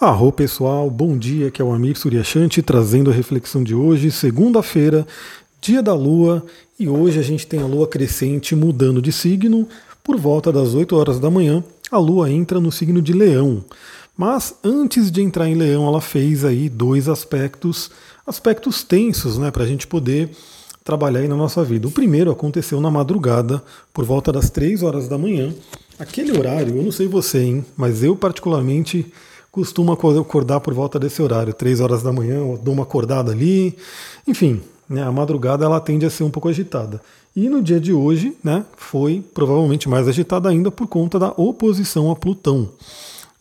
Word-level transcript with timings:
Arro 0.00 0.32
pessoal, 0.32 0.88
bom 0.88 1.18
dia, 1.18 1.50
que 1.50 1.60
é 1.60 1.64
o 1.64 1.74
Amir 1.74 1.94
Suryashanti 1.94 2.62
trazendo 2.62 3.10
a 3.10 3.12
reflexão 3.12 3.62
de 3.62 3.74
hoje, 3.74 4.10
segunda-feira, 4.10 5.06
dia 5.60 5.82
da 5.82 5.92
lua, 5.92 6.42
e 6.78 6.88
hoje 6.88 7.18
a 7.18 7.22
gente 7.22 7.46
tem 7.46 7.60
a 7.60 7.66
lua 7.66 7.86
crescente 7.86 8.56
mudando 8.56 9.02
de 9.02 9.12
signo, 9.12 9.68
por 10.02 10.16
volta 10.16 10.50
das 10.50 10.72
8 10.72 10.96
horas 10.96 11.20
da 11.20 11.30
manhã, 11.30 11.62
a 11.90 11.98
lua 11.98 12.30
entra 12.30 12.58
no 12.58 12.72
signo 12.72 13.02
de 13.02 13.12
Leão. 13.12 13.62
Mas 14.16 14.54
antes 14.64 15.10
de 15.10 15.20
entrar 15.20 15.50
em 15.50 15.54
Leão, 15.54 15.86
ela 15.86 16.00
fez 16.00 16.46
aí 16.46 16.70
dois 16.70 17.06
aspectos, 17.06 17.90
aspectos 18.26 18.82
tensos, 18.82 19.36
né, 19.36 19.50
para 19.50 19.64
a 19.64 19.66
gente 19.66 19.86
poder 19.86 20.30
trabalhar 20.82 21.20
aí 21.20 21.28
na 21.28 21.36
nossa 21.36 21.62
vida. 21.62 21.86
O 21.86 21.92
primeiro 21.92 22.30
aconteceu 22.30 22.80
na 22.80 22.90
madrugada, 22.90 23.62
por 23.92 24.06
volta 24.06 24.32
das 24.32 24.48
3 24.48 24.82
horas 24.82 25.08
da 25.08 25.18
manhã. 25.18 25.52
Aquele 25.98 26.32
horário, 26.38 26.78
eu 26.78 26.82
não 26.82 26.90
sei 26.90 27.06
você, 27.06 27.42
hein, 27.42 27.66
mas 27.76 28.02
eu 28.02 28.16
particularmente 28.16 29.12
costumo 29.50 29.92
acordar 29.92 30.60
por 30.60 30.72
volta 30.72 30.98
desse 30.98 31.20
horário, 31.20 31.52
3 31.52 31.80
horas 31.80 32.02
da 32.02 32.12
manhã, 32.12 32.36
eu 32.36 32.60
dou 32.62 32.74
uma 32.74 32.84
acordada 32.84 33.32
ali. 33.32 33.76
Enfim, 34.26 34.60
né, 34.88 35.02
a 35.02 35.12
madrugada 35.12 35.64
ela 35.64 35.80
tende 35.80 36.06
a 36.06 36.10
ser 36.10 36.24
um 36.24 36.30
pouco 36.30 36.48
agitada. 36.48 37.00
E 37.34 37.48
no 37.48 37.62
dia 37.62 37.80
de 37.80 37.92
hoje, 37.92 38.36
né, 38.42 38.64
foi 38.76 39.22
provavelmente 39.32 39.88
mais 39.88 40.08
agitada 40.08 40.48
ainda 40.48 40.70
por 40.70 40.86
conta 40.86 41.18
da 41.18 41.32
oposição 41.36 42.10
a 42.10 42.16
Plutão. 42.16 42.68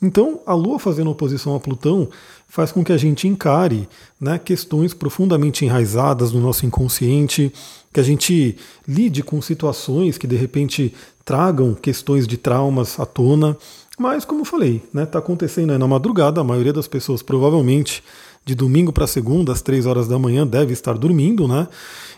Então, 0.01 0.39
a 0.45 0.53
Lua 0.53 0.79
fazendo 0.79 1.09
oposição 1.09 1.55
a 1.55 1.59
Plutão 1.59 2.07
faz 2.47 2.71
com 2.71 2.83
que 2.83 2.91
a 2.91 2.97
gente 2.97 3.27
encare 3.27 3.87
né, 4.19 4.39
questões 4.39 4.93
profundamente 4.93 5.65
enraizadas 5.65 6.31
no 6.31 6.39
nosso 6.39 6.65
inconsciente, 6.65 7.51
que 7.91 7.99
a 7.99 8.03
gente 8.03 8.55
lide 8.87 9.21
com 9.21 9.41
situações 9.41 10.17
que 10.17 10.27
de 10.27 10.35
repente 10.35 10.93
tragam 11.25 11.75
questões 11.75 12.27
de 12.27 12.37
traumas 12.37 12.99
à 12.99 13.05
tona. 13.05 13.57
Mas, 13.99 14.23
como 14.23 14.41
eu 14.41 14.45
falei, 14.45 14.77
está 14.77 14.87
né, 14.93 15.05
tá 15.05 15.19
acontecendo 15.19 15.77
na 15.77 15.85
madrugada, 15.85 16.39
a 16.39 16.43
maioria 16.43 16.71
das 16.71 16.87
pessoas 16.87 17.21
provavelmente 17.21 18.01
de 18.45 18.55
domingo 18.55 18.93
para 18.93 19.05
segunda, 19.05 19.51
às 19.51 19.61
três 19.61 19.85
horas 19.85 20.07
da 20.07 20.17
manhã, 20.17 20.47
deve 20.47 20.71
estar 20.71 20.97
dormindo, 20.97 21.49
né? 21.49 21.67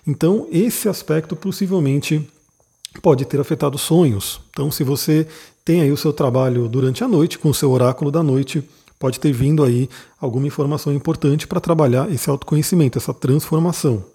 Então, 0.06 0.48
esse 0.52 0.88
aspecto 0.88 1.36
possivelmente 1.36 2.26
pode 3.02 3.26
ter 3.26 3.40
afetado 3.40 3.80
sonhos. 3.80 4.40
Então, 4.52 4.70
se 4.70 4.84
você 4.84 5.28
tem 5.66 5.82
aí 5.82 5.92
o 5.92 5.98
seu 5.98 6.14
trabalho 6.14 6.70
durante 6.70 7.04
a 7.04 7.08
noite, 7.08 7.40
com 7.40 7.50
o 7.50 7.54
seu 7.54 7.72
oráculo 7.72 8.12
da 8.12 8.22
noite, 8.22 8.64
pode 9.00 9.20
ter 9.20 9.32
vindo 9.32 9.64
aí 9.64 9.90
alguma 10.20 10.46
informação 10.46 10.94
importante 10.94 11.48
para 11.48 11.60
trabalhar 11.60 12.12
esse 12.12 12.30
autoconhecimento, 12.30 13.00
essa 13.00 13.14
transformação. 13.14 14.06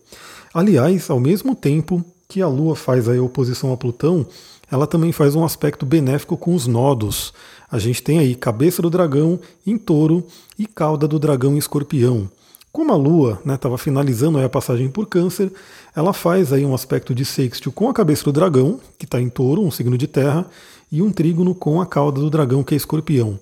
Aliás, 0.54 1.10
ao 1.10 1.18
mesmo 1.18 1.56
tempo 1.56 2.04
que 2.28 2.42
a 2.42 2.48
Lua 2.48 2.74
faz 2.74 3.08
a 3.08 3.20
oposição 3.22 3.72
a 3.72 3.76
Plutão, 3.76 4.26
ela 4.70 4.86
também 4.86 5.12
faz 5.12 5.34
um 5.34 5.44
aspecto 5.44 5.86
benéfico 5.86 6.36
com 6.36 6.54
os 6.54 6.66
nodos. 6.66 7.32
A 7.70 7.78
gente 7.78 8.02
tem 8.02 8.18
aí 8.18 8.34
cabeça 8.34 8.82
do 8.82 8.90
dragão 8.90 9.38
em 9.66 9.78
touro 9.78 10.26
e 10.58 10.66
cauda 10.66 11.06
do 11.06 11.18
dragão 11.18 11.54
em 11.54 11.58
escorpião. 11.58 12.28
Como 12.72 12.92
a 12.92 12.96
Lua 12.96 13.40
estava 13.46 13.74
né, 13.74 13.78
finalizando 13.78 14.38
a 14.38 14.48
passagem 14.48 14.88
por 14.88 15.06
câncer, 15.06 15.50
ela 15.94 16.12
faz 16.12 16.52
aí 16.52 16.64
um 16.66 16.74
aspecto 16.74 17.14
de 17.14 17.24
sextil 17.24 17.72
com 17.72 17.88
a 17.88 17.94
cabeça 17.94 18.24
do 18.24 18.32
dragão, 18.32 18.78
que 18.98 19.06
está 19.06 19.18
em 19.18 19.30
touro, 19.30 19.62
um 19.62 19.70
signo 19.70 19.96
de 19.96 20.06
terra, 20.06 20.46
e 20.92 21.00
um 21.00 21.10
trígono 21.10 21.54
com 21.54 21.80
a 21.80 21.86
cauda 21.86 22.20
do 22.20 22.28
dragão, 22.28 22.62
que 22.62 22.74
é 22.74 22.76
escorpião. 22.76 23.38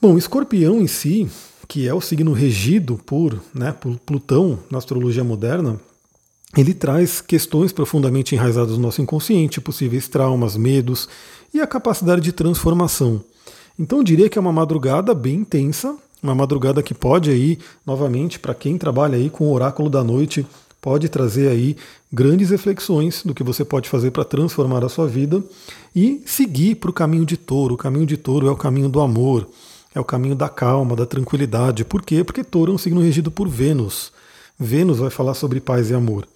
Bom, 0.00 0.18
escorpião 0.18 0.80
em 0.82 0.86
si, 0.86 1.26
que 1.66 1.88
é 1.88 1.94
o 1.94 2.00
signo 2.00 2.32
regido 2.32 3.00
por, 3.06 3.40
né, 3.54 3.72
por 3.72 3.96
Plutão 4.00 4.58
na 4.70 4.76
astrologia 4.76 5.24
moderna, 5.24 5.80
ele 6.56 6.72
traz 6.72 7.20
questões 7.20 7.72
profundamente 7.72 8.34
enraizadas 8.34 8.76
no 8.76 8.82
nosso 8.82 9.02
inconsciente, 9.02 9.60
possíveis 9.60 10.08
traumas, 10.08 10.56
medos 10.56 11.08
e 11.52 11.60
a 11.60 11.66
capacidade 11.66 12.20
de 12.20 12.32
transformação. 12.32 13.22
Então 13.78 13.98
eu 13.98 14.04
diria 14.04 14.28
que 14.28 14.38
é 14.38 14.40
uma 14.40 14.52
madrugada 14.52 15.14
bem 15.14 15.36
intensa, 15.36 15.96
uma 16.22 16.34
madrugada 16.34 16.82
que 16.82 16.94
pode 16.94 17.30
aí, 17.30 17.58
novamente, 17.84 18.38
para 18.38 18.54
quem 18.54 18.78
trabalha 18.78 19.16
aí 19.16 19.28
com 19.28 19.44
o 19.44 19.52
oráculo 19.52 19.90
da 19.90 20.02
noite, 20.02 20.46
pode 20.80 21.08
trazer 21.08 21.48
aí 21.48 21.76
grandes 22.12 22.50
reflexões 22.50 23.22
do 23.24 23.34
que 23.34 23.42
você 23.42 23.64
pode 23.64 23.88
fazer 23.88 24.10
para 24.10 24.24
transformar 24.24 24.84
a 24.84 24.88
sua 24.88 25.06
vida 25.06 25.42
e 25.94 26.22
seguir 26.24 26.76
para 26.76 26.90
o 26.90 26.92
caminho 26.92 27.26
de 27.26 27.36
touro. 27.36 27.74
O 27.74 27.78
caminho 27.78 28.06
de 28.06 28.16
touro 28.16 28.46
é 28.46 28.50
o 28.50 28.56
caminho 28.56 28.88
do 28.88 29.00
amor, 29.00 29.48
é 29.94 30.00
o 30.00 30.04
caminho 30.04 30.34
da 30.34 30.48
calma, 30.48 30.94
da 30.94 31.06
tranquilidade. 31.06 31.84
Por 31.84 32.02
quê? 32.02 32.22
Porque 32.22 32.44
touro 32.44 32.72
é 32.72 32.74
um 32.74 32.78
signo 32.78 33.00
regido 33.00 33.30
por 33.30 33.48
Vênus. 33.48 34.12
Vênus 34.58 34.98
vai 34.98 35.10
falar 35.10 35.34
sobre 35.34 35.60
paz 35.60 35.90
e 35.90 35.94
amor. 35.94 36.26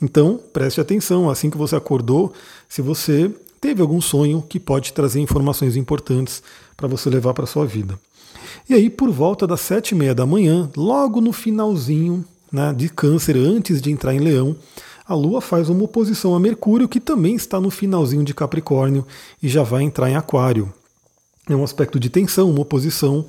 Então, 0.00 0.40
preste 0.52 0.80
atenção, 0.80 1.28
assim 1.30 1.50
que 1.50 1.56
você 1.56 1.76
acordou, 1.76 2.32
se 2.68 2.82
você 2.82 3.30
teve 3.60 3.80
algum 3.80 4.00
sonho 4.00 4.42
que 4.42 4.60
pode 4.60 4.92
trazer 4.92 5.20
informações 5.20 5.76
importantes 5.76 6.42
para 6.76 6.88
você 6.88 7.08
levar 7.08 7.34
para 7.34 7.44
a 7.44 7.48
sua 7.48 7.66
vida. 7.66 7.98
E 8.68 8.74
aí, 8.74 8.90
por 8.90 9.10
volta 9.10 9.46
das 9.46 9.60
sete 9.60 9.92
e 9.92 9.94
meia 9.94 10.14
da 10.14 10.26
manhã, 10.26 10.70
logo 10.76 11.20
no 11.20 11.32
finalzinho 11.32 12.24
né, 12.52 12.74
de 12.74 12.88
câncer, 12.88 13.36
antes 13.36 13.80
de 13.80 13.90
entrar 13.90 14.14
em 14.14 14.18
leão, 14.20 14.56
a 15.06 15.14
Lua 15.14 15.40
faz 15.40 15.68
uma 15.68 15.84
oposição 15.84 16.34
a 16.34 16.40
Mercúrio, 16.40 16.88
que 16.88 16.98
também 16.98 17.36
está 17.36 17.60
no 17.60 17.70
finalzinho 17.70 18.24
de 18.24 18.34
Capricórnio 18.34 19.06
e 19.42 19.48
já 19.48 19.62
vai 19.62 19.82
entrar 19.82 20.10
em 20.10 20.16
Aquário. 20.16 20.72
É 21.48 21.54
um 21.54 21.62
aspecto 21.62 22.00
de 22.00 22.10
tensão, 22.10 22.50
uma 22.50 22.62
oposição 22.62 23.24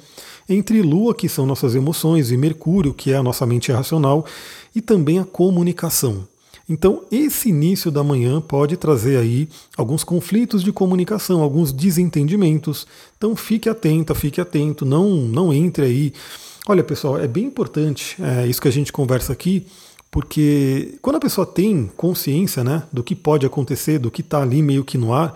entre 0.49 0.81
Lua, 0.81 1.13
que 1.13 1.27
são 1.27 1.45
nossas 1.45 1.75
emoções, 1.75 2.31
e 2.31 2.37
Mercúrio, 2.37 2.93
que 2.93 3.11
é 3.11 3.17
a 3.17 3.23
nossa 3.23 3.45
mente 3.45 3.71
racional, 3.71 4.25
e 4.75 4.81
também 4.81 5.19
a 5.19 5.25
comunicação. 5.25 6.27
Então, 6.69 7.03
esse 7.09 7.47
início 7.47 7.89
da 7.89 8.03
manhã 8.03 8.41
pode 8.41 8.75
trazer 8.75 9.17
aí 9.17 9.47
alguns 9.77 10.03
conflitos 10.03 10.61
de 10.61 10.73
comunicação, 10.73 11.41
alguns 11.41 11.71
desentendimentos. 11.71 12.85
Então, 13.17 13.35
fique 13.37 13.69
atenta, 13.69 14.13
fique 14.13 14.41
atento, 14.41 14.85
não, 14.85 15.09
não 15.09 15.53
entre 15.53 15.85
aí. 15.85 16.13
Olha, 16.67 16.83
pessoal, 16.83 17.17
é 17.17 17.27
bem 17.27 17.45
importante 17.45 18.21
é, 18.21 18.45
isso 18.47 18.61
que 18.61 18.67
a 18.67 18.71
gente 18.71 18.91
conversa 18.91 19.31
aqui, 19.31 19.65
porque 20.11 20.97
quando 21.01 21.15
a 21.15 21.21
pessoa 21.21 21.47
tem 21.47 21.89
consciência 21.95 22.65
né, 22.65 22.83
do 22.91 23.01
que 23.01 23.15
pode 23.15 23.45
acontecer, 23.45 23.97
do 23.97 24.11
que 24.11 24.19
está 24.19 24.41
ali 24.41 24.61
meio 24.61 24.83
que 24.83 24.97
no 24.97 25.13
ar, 25.13 25.33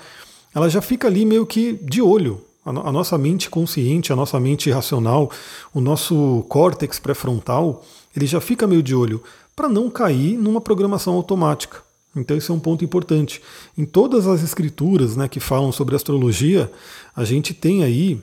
ela 0.53 0.69
já 0.69 0.81
fica 0.81 1.07
ali 1.07 1.25
meio 1.25 1.45
que 1.45 1.73
de 1.81 2.01
olho. 2.01 2.41
A, 2.65 2.69
a 2.69 2.91
nossa 2.91 3.17
mente 3.17 3.49
consciente, 3.49 4.13
a 4.13 4.15
nossa 4.15 4.39
mente 4.39 4.69
racional, 4.69 5.31
o 5.73 5.81
nosso 5.81 6.45
córtex 6.47 6.99
pré-frontal, 6.99 7.83
ele 8.15 8.25
já 8.25 8.39
fica 8.39 8.67
meio 8.67 8.83
de 8.83 8.95
olho 8.95 9.23
para 9.55 9.67
não 9.67 9.89
cair 9.89 10.37
numa 10.37 10.61
programação 10.61 11.13
automática. 11.13 11.81
Então 12.15 12.35
isso 12.35 12.51
é 12.51 12.55
um 12.55 12.59
ponto 12.59 12.83
importante. 12.83 13.41
Em 13.77 13.85
todas 13.85 14.27
as 14.27 14.43
escrituras 14.43 15.15
né, 15.15 15.27
que 15.27 15.39
falam 15.39 15.71
sobre 15.71 15.95
astrologia, 15.95 16.71
a 17.15 17.23
gente 17.23 17.53
tem 17.53 17.83
aí 17.83 18.19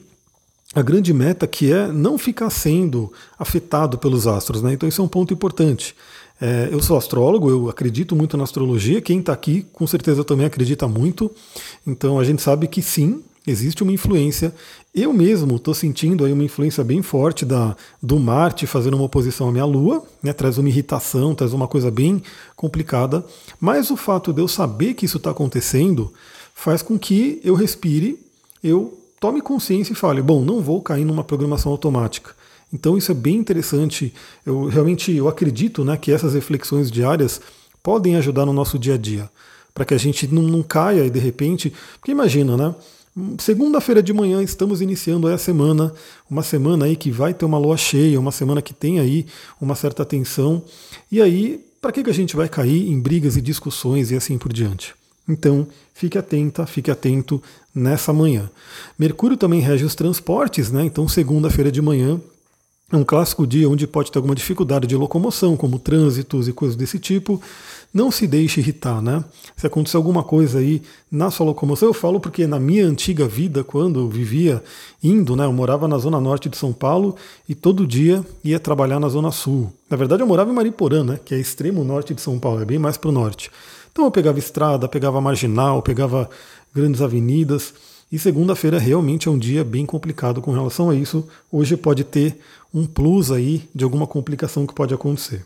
a 0.74 0.82
grande 0.82 1.14
meta 1.14 1.46
que 1.46 1.72
é 1.72 1.88
não 1.88 2.18
ficar 2.18 2.50
sendo 2.50 3.10
afetado 3.38 3.96
pelos 3.96 4.26
astros. 4.26 4.62
Né? 4.62 4.74
Então 4.74 4.88
isso 4.88 5.00
é 5.00 5.04
um 5.04 5.08
ponto 5.08 5.32
importante. 5.32 5.94
É, 6.40 6.68
eu 6.70 6.80
sou 6.82 6.96
astrólogo, 6.96 7.50
eu 7.50 7.68
acredito 7.68 8.14
muito 8.14 8.36
na 8.36 8.44
astrologia. 8.44 9.00
Quem 9.00 9.20
está 9.20 9.32
aqui, 9.32 9.66
com 9.72 9.86
certeza 9.86 10.22
também 10.22 10.46
acredita 10.46 10.86
muito. 10.86 11.30
Então 11.86 12.20
a 12.20 12.24
gente 12.24 12.42
sabe 12.42 12.68
que 12.68 12.82
sim, 12.82 13.24
existe 13.50 13.82
uma 13.82 13.92
influência. 13.92 14.54
Eu 14.94 15.12
mesmo 15.12 15.56
estou 15.56 15.74
sentindo 15.74 16.24
aí 16.24 16.32
uma 16.32 16.44
influência 16.44 16.82
bem 16.82 17.02
forte 17.02 17.44
da, 17.44 17.76
do 18.02 18.18
Marte 18.18 18.66
fazendo 18.66 18.94
uma 18.94 19.04
oposição 19.04 19.48
à 19.48 19.52
minha 19.52 19.64
Lua, 19.64 20.02
né, 20.22 20.32
traz 20.32 20.58
uma 20.58 20.68
irritação, 20.68 21.34
traz 21.34 21.52
uma 21.52 21.68
coisa 21.68 21.90
bem 21.90 22.22
complicada. 22.56 23.24
Mas 23.60 23.90
o 23.90 23.96
fato 23.96 24.32
de 24.32 24.40
eu 24.40 24.48
saber 24.48 24.94
que 24.94 25.06
isso 25.06 25.18
está 25.18 25.30
acontecendo 25.30 26.12
faz 26.54 26.82
com 26.82 26.98
que 26.98 27.40
eu 27.44 27.54
respire, 27.54 28.18
eu 28.62 28.98
tome 29.20 29.40
consciência 29.40 29.92
e 29.92 29.96
fale, 29.96 30.22
bom, 30.22 30.44
não 30.44 30.60
vou 30.60 30.82
cair 30.82 31.04
numa 31.04 31.24
programação 31.24 31.70
automática. 31.72 32.32
Então 32.72 32.98
isso 32.98 33.10
é 33.10 33.14
bem 33.14 33.36
interessante. 33.36 34.12
Eu 34.44 34.66
realmente 34.66 35.12
eu 35.12 35.28
acredito 35.28 35.84
né, 35.84 35.96
que 35.96 36.12
essas 36.12 36.34
reflexões 36.34 36.90
diárias 36.90 37.40
podem 37.82 38.16
ajudar 38.16 38.44
no 38.44 38.52
nosso 38.52 38.78
dia 38.78 38.94
a 38.94 38.98
dia, 38.98 39.30
para 39.72 39.84
que 39.84 39.94
a 39.94 39.98
gente 39.98 40.26
não, 40.26 40.42
não 40.42 40.62
caia 40.62 41.06
e 41.06 41.10
de 41.10 41.18
repente, 41.18 41.72
porque 41.98 42.12
imagina, 42.12 42.56
né? 42.56 42.74
Segunda-feira 43.38 44.02
de 44.02 44.12
manhã 44.12 44.42
estamos 44.42 44.80
iniciando 44.80 45.26
a 45.26 45.38
semana, 45.38 45.92
uma 46.30 46.42
semana 46.42 46.84
aí 46.84 46.94
que 46.94 47.10
vai 47.10 47.34
ter 47.34 47.44
uma 47.44 47.58
lua 47.58 47.76
cheia, 47.76 48.20
uma 48.20 48.30
semana 48.30 48.62
que 48.62 48.72
tem 48.72 49.00
aí 49.00 49.26
uma 49.60 49.74
certa 49.74 50.04
tensão. 50.04 50.62
E 51.10 51.20
aí, 51.20 51.64
para 51.80 51.90
que, 51.90 52.04
que 52.04 52.10
a 52.10 52.14
gente 52.14 52.36
vai 52.36 52.48
cair 52.48 52.88
em 52.88 53.00
brigas 53.00 53.36
e 53.36 53.40
discussões 53.40 54.10
e 54.10 54.16
assim 54.16 54.38
por 54.38 54.52
diante? 54.52 54.94
Então, 55.28 55.66
fique 55.92 56.16
atenta, 56.16 56.64
fique 56.64 56.90
atento 56.90 57.42
nessa 57.74 58.12
manhã. 58.12 58.48
Mercúrio 58.98 59.36
também 59.36 59.60
rege 59.60 59.84
os 59.84 59.94
transportes, 59.94 60.70
né? 60.70 60.84
Então, 60.84 61.08
segunda-feira 61.08 61.72
de 61.72 61.82
manhã 61.82 62.20
é 62.90 62.96
um 62.96 63.04
clássico 63.04 63.46
dia 63.46 63.68
onde 63.68 63.86
pode 63.86 64.10
ter 64.10 64.18
alguma 64.18 64.34
dificuldade 64.34 64.86
de 64.86 64.96
locomoção, 64.96 65.56
como 65.56 65.78
trânsitos 65.78 66.48
e 66.48 66.52
coisas 66.52 66.74
desse 66.76 66.98
tipo. 66.98 67.40
Não 67.92 68.10
se 68.10 68.26
deixe 68.26 68.60
irritar, 68.60 69.00
né? 69.00 69.24
Se 69.56 69.66
acontecer 69.66 69.96
alguma 69.96 70.22
coisa 70.22 70.58
aí 70.58 70.82
na 71.10 71.30
sua 71.30 71.46
locomoção, 71.46 71.88
eu 71.88 71.94
falo 71.94 72.20
porque 72.20 72.46
na 72.46 72.60
minha 72.60 72.86
antiga 72.86 73.26
vida, 73.26 73.64
quando 73.64 74.00
eu 74.00 74.08
vivia 74.08 74.62
indo, 75.02 75.34
né? 75.34 75.46
Eu 75.46 75.52
morava 75.52 75.88
na 75.88 75.96
zona 75.96 76.20
norte 76.20 76.50
de 76.50 76.56
São 76.56 76.72
Paulo 76.72 77.16
e 77.48 77.54
todo 77.54 77.86
dia 77.86 78.24
ia 78.44 78.60
trabalhar 78.60 79.00
na 79.00 79.08
zona 79.08 79.30
sul. 79.30 79.72
Na 79.88 79.96
verdade, 79.96 80.22
eu 80.22 80.26
morava 80.26 80.50
em 80.50 80.54
Mariporã, 80.54 81.02
né? 81.02 81.18
Que 81.24 81.34
é 81.34 81.38
extremo 81.40 81.82
norte 81.82 82.12
de 82.12 82.20
São 82.20 82.38
Paulo, 82.38 82.60
é 82.60 82.64
bem 82.64 82.78
mais 82.78 82.98
para 82.98 83.08
o 83.08 83.12
norte. 83.12 83.50
Então 83.90 84.04
eu 84.04 84.10
pegava 84.10 84.38
estrada, 84.38 84.86
pegava 84.86 85.20
marginal, 85.20 85.82
pegava 85.82 86.28
grandes 86.74 87.00
avenidas. 87.00 87.72
E 88.12 88.18
segunda-feira 88.18 88.78
realmente 88.78 89.28
é 89.28 89.30
um 89.30 89.38
dia 89.38 89.64
bem 89.64 89.84
complicado 89.84 90.40
com 90.40 90.52
relação 90.52 90.90
a 90.90 90.94
isso. 90.94 91.26
Hoje 91.50 91.76
pode 91.76 92.04
ter 92.04 92.38
um 92.72 92.86
plus 92.86 93.32
aí 93.32 93.68
de 93.74 93.82
alguma 93.82 94.06
complicação 94.06 94.66
que 94.66 94.74
pode 94.74 94.94
acontecer. 94.94 95.44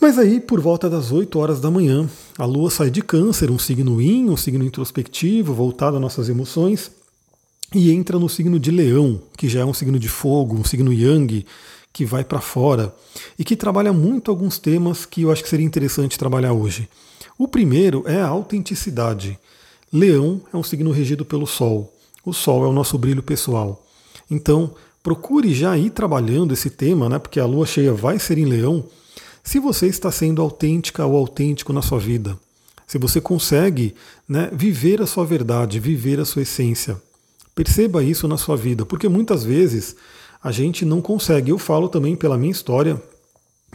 Mas 0.00 0.18
aí, 0.18 0.40
por 0.40 0.60
volta 0.60 0.88
das 0.88 1.12
8 1.12 1.38
horas 1.38 1.60
da 1.60 1.70
manhã, 1.70 2.08
a 2.38 2.46
Lua 2.46 2.70
sai 2.70 2.90
de 2.90 3.02
Câncer, 3.02 3.50
um 3.50 3.58
signo 3.58 4.00
yin, 4.00 4.30
um 4.30 4.36
signo 4.36 4.64
introspectivo, 4.64 5.52
voltado 5.52 5.96
às 5.96 6.02
nossas 6.02 6.28
emoções, 6.28 6.90
e 7.74 7.92
entra 7.92 8.18
no 8.18 8.28
signo 8.28 8.58
de 8.58 8.70
Leão, 8.70 9.20
que 9.36 9.48
já 9.48 9.60
é 9.60 9.64
um 9.64 9.74
signo 9.74 9.98
de 9.98 10.08
fogo, 10.08 10.56
um 10.56 10.64
signo 10.64 10.92
yang, 10.92 11.44
que 11.92 12.04
vai 12.04 12.24
para 12.24 12.40
fora 12.40 12.94
e 13.38 13.44
que 13.44 13.56
trabalha 13.56 13.92
muito 13.92 14.30
alguns 14.30 14.58
temas 14.58 15.04
que 15.04 15.22
eu 15.22 15.30
acho 15.30 15.42
que 15.42 15.48
seria 15.48 15.66
interessante 15.66 16.18
trabalhar 16.18 16.52
hoje. 16.52 16.88
O 17.38 17.46
primeiro 17.46 18.02
é 18.06 18.20
a 18.20 18.28
autenticidade. 18.28 19.38
Leão 19.92 20.40
é 20.52 20.56
um 20.56 20.62
signo 20.62 20.90
regido 20.92 21.24
pelo 21.24 21.46
Sol. 21.46 21.92
O 22.24 22.32
Sol 22.32 22.64
é 22.64 22.68
o 22.68 22.72
nosso 22.72 22.96
brilho 22.96 23.22
pessoal. 23.22 23.84
Então, 24.30 24.74
procure 25.02 25.52
já 25.52 25.76
ir 25.76 25.90
trabalhando 25.90 26.54
esse 26.54 26.70
tema, 26.70 27.08
né? 27.08 27.18
Porque 27.18 27.40
a 27.40 27.46
lua 27.46 27.66
cheia 27.66 27.92
vai 27.92 28.18
ser 28.18 28.38
em 28.38 28.44
Leão. 28.44 28.84
Se 29.42 29.58
você 29.58 29.86
está 29.86 30.10
sendo 30.10 30.42
autêntica 30.42 31.04
ou 31.04 31.16
autêntico 31.16 31.72
na 31.72 31.82
sua 31.82 31.98
vida, 31.98 32.38
se 32.86 32.98
você 32.98 33.20
consegue 33.20 33.94
né, 34.28 34.50
viver 34.52 35.00
a 35.00 35.06
sua 35.06 35.24
verdade, 35.24 35.78
viver 35.78 36.20
a 36.20 36.24
sua 36.24 36.42
essência, 36.42 37.00
perceba 37.54 38.02
isso 38.02 38.26
na 38.26 38.36
sua 38.36 38.56
vida, 38.56 38.84
porque 38.84 39.08
muitas 39.08 39.44
vezes 39.44 39.96
a 40.42 40.50
gente 40.50 40.84
não 40.84 41.00
consegue. 41.00 41.50
Eu 41.50 41.58
falo 41.58 41.88
também 41.88 42.16
pela 42.16 42.38
minha 42.38 42.52
história 42.52 43.00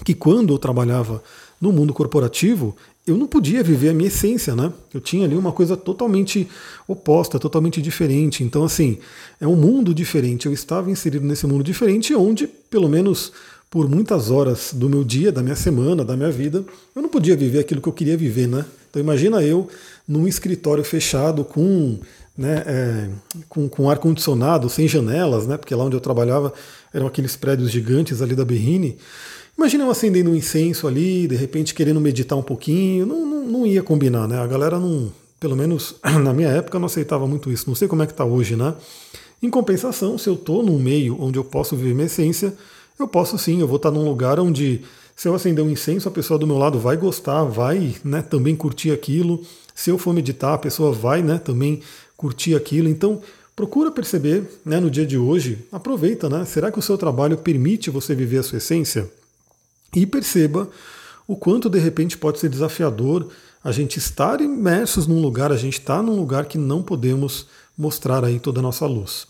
que 0.03 0.13
quando 0.13 0.53
eu 0.53 0.57
trabalhava 0.57 1.23
no 1.61 1.71
mundo 1.71 1.93
corporativo, 1.93 2.75
eu 3.07 3.15
não 3.15 3.27
podia 3.27 3.63
viver 3.63 3.89
a 3.89 3.93
minha 3.93 4.07
essência, 4.07 4.55
né? 4.55 4.73
Eu 4.93 4.99
tinha 4.99 5.25
ali 5.25 5.35
uma 5.35 5.51
coisa 5.51 5.77
totalmente 5.77 6.47
oposta, 6.87 7.39
totalmente 7.39 7.81
diferente. 7.81 8.43
Então, 8.43 8.63
assim, 8.63 8.97
é 9.39 9.47
um 9.47 9.55
mundo 9.55 9.93
diferente. 9.93 10.47
Eu 10.47 10.53
estava 10.53 10.89
inserido 10.89 11.25
nesse 11.25 11.45
mundo 11.45 11.63
diferente, 11.63 12.15
onde, 12.15 12.47
pelo 12.47 12.89
menos 12.89 13.31
por 13.75 13.89
muitas 13.89 14.31
horas 14.31 14.71
do 14.73 14.87
meu 14.87 15.03
dia, 15.03 15.33
da 15.33 15.43
minha 15.43 15.53
semana, 15.53 16.05
da 16.05 16.15
minha 16.15 16.31
vida, 16.31 16.63
eu 16.95 17.01
não 17.01 17.09
podia 17.09 17.35
viver 17.35 17.59
aquilo 17.59 17.81
que 17.81 17.89
eu 17.89 17.91
queria 17.91 18.15
viver, 18.15 18.47
né? 18.47 18.63
Então, 18.89 19.01
imagina 19.01 19.43
eu 19.43 19.67
num 20.07 20.25
escritório 20.25 20.81
fechado 20.81 21.43
com 21.43 21.99
né, 22.37 22.63
é, 22.65 23.09
com, 23.49 23.67
com 23.67 23.89
ar-condicionado, 23.89 24.69
sem 24.69 24.87
janelas, 24.87 25.45
né, 25.45 25.57
porque 25.57 25.75
lá 25.75 25.83
onde 25.83 25.93
eu 25.93 25.99
trabalhava 25.99 26.53
eram 26.93 27.05
aqueles 27.05 27.35
prédios 27.35 27.69
gigantes 27.69 28.21
ali 28.21 28.33
da 28.33 28.45
Berrine. 28.45 28.97
Imagina 29.57 29.83
eu 29.83 29.91
acendendo 29.91 30.29
um 30.29 30.35
incenso 30.35 30.87
ali, 30.87 31.27
de 31.27 31.35
repente 31.35 31.73
querendo 31.73 31.99
meditar 31.99 32.37
um 32.37 32.43
pouquinho, 32.43 33.05
não, 33.05 33.25
não, 33.25 33.45
não, 33.45 33.67
ia 33.67 33.83
combinar, 33.83 34.25
né? 34.25 34.39
A 34.39 34.47
galera 34.47 34.79
não, 34.79 35.11
pelo 35.37 35.57
menos 35.57 35.95
na 36.23 36.31
minha 36.31 36.47
época, 36.47 36.79
não 36.79 36.85
aceitava 36.85 37.27
muito 37.27 37.51
isso. 37.51 37.65
Não 37.67 37.75
sei 37.75 37.89
como 37.89 38.03
é 38.03 38.05
que 38.05 38.13
está 38.13 38.23
hoje, 38.23 38.55
né? 38.55 38.73
Em 39.43 39.49
compensação, 39.49 40.17
se 40.17 40.29
eu 40.29 40.35
estou 40.35 40.63
num 40.63 40.79
meio 40.79 41.21
onde 41.21 41.37
eu 41.37 41.43
posso 41.43 41.75
viver 41.75 41.93
minha 41.93 42.05
essência, 42.05 42.53
eu 42.99 43.07
posso 43.07 43.37
sim, 43.37 43.59
eu 43.59 43.67
vou 43.67 43.77
estar 43.77 43.91
num 43.91 44.05
lugar 44.05 44.39
onde 44.39 44.81
se 45.15 45.27
eu 45.27 45.35
acender 45.35 45.63
um 45.63 45.69
incenso, 45.69 46.09
a 46.09 46.11
pessoa 46.11 46.37
do 46.37 46.45
meu 46.45 46.57
lado 46.57 46.77
vai 46.77 46.97
gostar, 46.97 47.43
vai 47.43 47.95
né, 48.03 48.21
também 48.21 48.55
curtir 48.55 48.91
aquilo. 48.91 49.41
Se 49.73 49.89
eu 49.89 49.97
for 49.97 50.13
meditar, 50.13 50.53
a 50.53 50.57
pessoa 50.57 50.91
vai 50.91 51.21
né, 51.21 51.37
também 51.37 51.81
curtir 52.17 52.53
aquilo. 52.53 52.89
Então, 52.89 53.21
procura 53.55 53.89
perceber 53.91 54.43
né, 54.65 54.79
no 54.79 54.91
dia 54.91 55.05
de 55.05 55.17
hoje, 55.17 55.65
aproveita, 55.71 56.29
né? 56.29 56.43
Será 56.43 56.69
que 56.69 56.79
o 56.79 56.81
seu 56.81 56.97
trabalho 56.97 57.37
permite 57.37 57.89
você 57.89 58.13
viver 58.13 58.39
a 58.39 58.43
sua 58.43 58.57
essência? 58.57 59.09
E 59.95 60.05
perceba 60.05 60.69
o 61.25 61.37
quanto 61.37 61.69
de 61.69 61.79
repente 61.79 62.17
pode 62.17 62.39
ser 62.39 62.49
desafiador 62.49 63.29
a 63.63 63.71
gente 63.71 63.97
estar 63.97 64.41
imersos 64.41 65.07
num 65.07 65.21
lugar, 65.21 65.51
a 65.51 65.57
gente 65.57 65.79
está 65.79 66.03
num 66.03 66.15
lugar 66.15 66.45
que 66.45 66.57
não 66.57 66.83
podemos 66.83 67.47
mostrar 67.77 68.23
aí 68.23 68.39
toda 68.39 68.59
a 68.59 68.63
nossa 68.63 68.85
luz. 68.85 69.25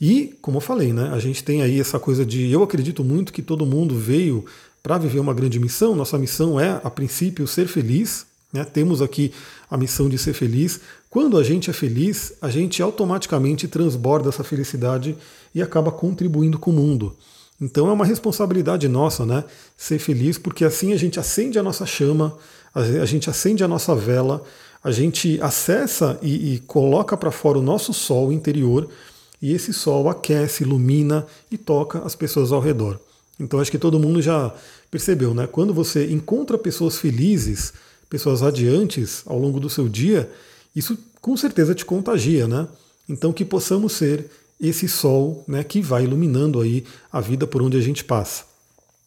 E, 0.00 0.34
como 0.40 0.56
eu 0.56 0.60
falei, 0.60 0.92
né, 0.92 1.10
a 1.12 1.18
gente 1.18 1.44
tem 1.44 1.62
aí 1.62 1.78
essa 1.78 1.98
coisa 1.98 2.24
de. 2.24 2.50
Eu 2.50 2.62
acredito 2.62 3.04
muito 3.04 3.32
que 3.32 3.42
todo 3.42 3.64
mundo 3.64 3.94
veio 3.94 4.44
para 4.82 4.98
viver 4.98 5.20
uma 5.20 5.32
grande 5.32 5.60
missão. 5.60 5.94
Nossa 5.94 6.18
missão 6.18 6.58
é, 6.58 6.80
a 6.82 6.90
princípio, 6.90 7.46
ser 7.46 7.68
feliz. 7.68 8.26
Né? 8.52 8.64
Temos 8.64 9.00
aqui 9.00 9.32
a 9.70 9.76
missão 9.76 10.08
de 10.08 10.18
ser 10.18 10.34
feliz. 10.34 10.80
Quando 11.08 11.38
a 11.38 11.42
gente 11.42 11.70
é 11.70 11.72
feliz, 11.72 12.32
a 12.40 12.50
gente 12.50 12.82
automaticamente 12.82 13.68
transborda 13.68 14.28
essa 14.28 14.42
felicidade 14.42 15.16
e 15.54 15.62
acaba 15.62 15.92
contribuindo 15.92 16.58
com 16.58 16.70
o 16.70 16.74
mundo. 16.74 17.16
Então 17.60 17.88
é 17.88 17.92
uma 17.92 18.04
responsabilidade 18.04 18.88
nossa, 18.88 19.24
né? 19.24 19.44
Ser 19.76 19.98
feliz, 19.98 20.36
porque 20.36 20.64
assim 20.64 20.92
a 20.92 20.96
gente 20.96 21.20
acende 21.20 21.58
a 21.58 21.62
nossa 21.62 21.86
chama, 21.86 22.36
a 22.74 23.04
gente 23.04 23.30
acende 23.30 23.62
a 23.62 23.68
nossa 23.68 23.94
vela, 23.94 24.42
a 24.82 24.90
gente 24.90 25.38
acessa 25.40 26.18
e, 26.20 26.54
e 26.54 26.58
coloca 26.60 27.16
para 27.16 27.30
fora 27.30 27.58
o 27.58 27.62
nosso 27.62 27.92
sol 27.92 28.32
interior, 28.32 28.88
e 29.42 29.52
esse 29.52 29.72
sol 29.72 30.08
aquece, 30.08 30.62
ilumina 30.62 31.26
e 31.50 31.58
toca 31.58 31.98
as 32.04 32.14
pessoas 32.14 32.52
ao 32.52 32.60
redor. 32.60 33.00
Então 33.40 33.58
acho 33.58 33.72
que 33.72 33.78
todo 33.78 33.98
mundo 33.98 34.22
já 34.22 34.54
percebeu, 34.88 35.34
né? 35.34 35.48
Quando 35.48 35.74
você 35.74 36.06
encontra 36.12 36.56
pessoas 36.56 36.96
felizes, 36.96 37.72
pessoas 38.08 38.40
radiantes 38.40 39.22
ao 39.26 39.36
longo 39.36 39.58
do 39.58 39.68
seu 39.68 39.88
dia, 39.88 40.30
isso 40.76 40.96
com 41.20 41.36
certeza 41.36 41.74
te 41.74 41.84
contagia, 41.84 42.46
né? 42.46 42.68
Então 43.08 43.32
que 43.32 43.44
possamos 43.44 43.94
ser 43.94 44.30
esse 44.60 44.88
sol 44.88 45.42
né, 45.48 45.64
que 45.64 45.80
vai 45.80 46.04
iluminando 46.04 46.60
aí 46.60 46.84
a 47.10 47.20
vida 47.20 47.48
por 47.48 47.60
onde 47.60 47.76
a 47.76 47.80
gente 47.80 48.04
passa. 48.04 48.44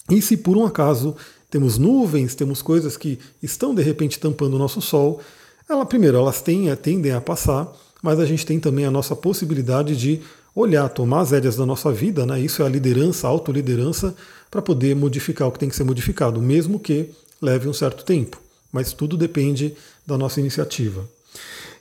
E 0.09 0.21
se 0.21 0.35
por 0.35 0.57
um 0.57 0.65
acaso 0.65 1.15
temos 1.49 1.77
nuvens, 1.77 2.35
temos 2.35 2.61
coisas 2.61 2.97
que 2.97 3.17
estão 3.41 3.73
de 3.73 3.81
repente 3.81 4.19
tampando 4.19 4.55
o 4.55 4.59
nosso 4.59 4.81
sol, 4.81 5.21
ela 5.69 5.85
primeiro 5.85 6.17
elas 6.17 6.41
têm, 6.41 6.75
tendem 6.75 7.13
a 7.13 7.21
passar, 7.21 7.73
mas 8.05 8.19
a 8.19 8.25
gente 8.25 8.45
tem 8.45 8.59
também 8.59 8.85
a 8.85 8.91
nossa 8.91 9.15
possibilidade 9.15 9.97
de 9.97 10.21
olhar, 10.55 10.87
tomar 10.87 11.21
as 11.21 11.31
rédeas 11.31 11.57
da 11.57 11.65
nossa 11.65 11.91
vida, 11.91 12.25
né? 12.25 12.39
Isso 12.39 12.63
é 12.63 12.65
a 12.65 12.69
liderança, 12.69 13.27
a 13.27 13.29
autoliderança, 13.29 14.15
para 14.49 14.61
poder 14.61 14.95
modificar 14.95 15.49
o 15.49 15.51
que 15.51 15.59
tem 15.59 15.67
que 15.67 15.75
ser 15.75 15.83
modificado, 15.83 16.41
mesmo 16.41 16.79
que 16.79 17.09
leve 17.41 17.67
um 17.67 17.73
certo 17.73 18.05
tempo 18.05 18.45
mas 18.75 18.91
tudo 18.91 19.15
depende 19.15 19.73
da 20.05 20.17
nossa 20.17 20.41
iniciativa. 20.41 21.07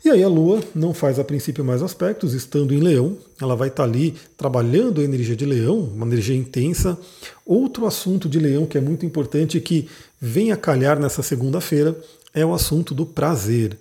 E 0.04 0.10
aí 0.10 0.22
a 0.22 0.28
Lua 0.28 0.62
não 0.72 0.94
faz 0.94 1.18
a 1.18 1.24
princípio 1.24 1.64
mais 1.64 1.82
aspectos, 1.82 2.34
estando 2.34 2.72
em 2.72 2.78
Leão, 2.78 3.18
ela 3.40 3.56
vai 3.56 3.66
estar 3.66 3.82
ali 3.82 4.14
trabalhando 4.36 5.00
a 5.00 5.04
energia 5.04 5.34
de 5.34 5.44
Leão, 5.44 5.80
uma 5.80 6.06
energia 6.06 6.36
intensa. 6.36 6.96
Outro 7.44 7.84
assunto 7.84 8.28
de 8.28 8.38
Leão 8.38 8.64
que 8.64 8.78
é 8.78 8.80
muito 8.80 9.04
importante 9.04 9.60
que 9.60 9.88
vem 10.20 10.52
a 10.52 10.56
calhar 10.56 11.00
nessa 11.00 11.20
segunda-feira 11.20 11.98
é 12.32 12.46
o 12.46 12.54
assunto 12.54 12.94
do 12.94 13.04
prazer. 13.04 13.76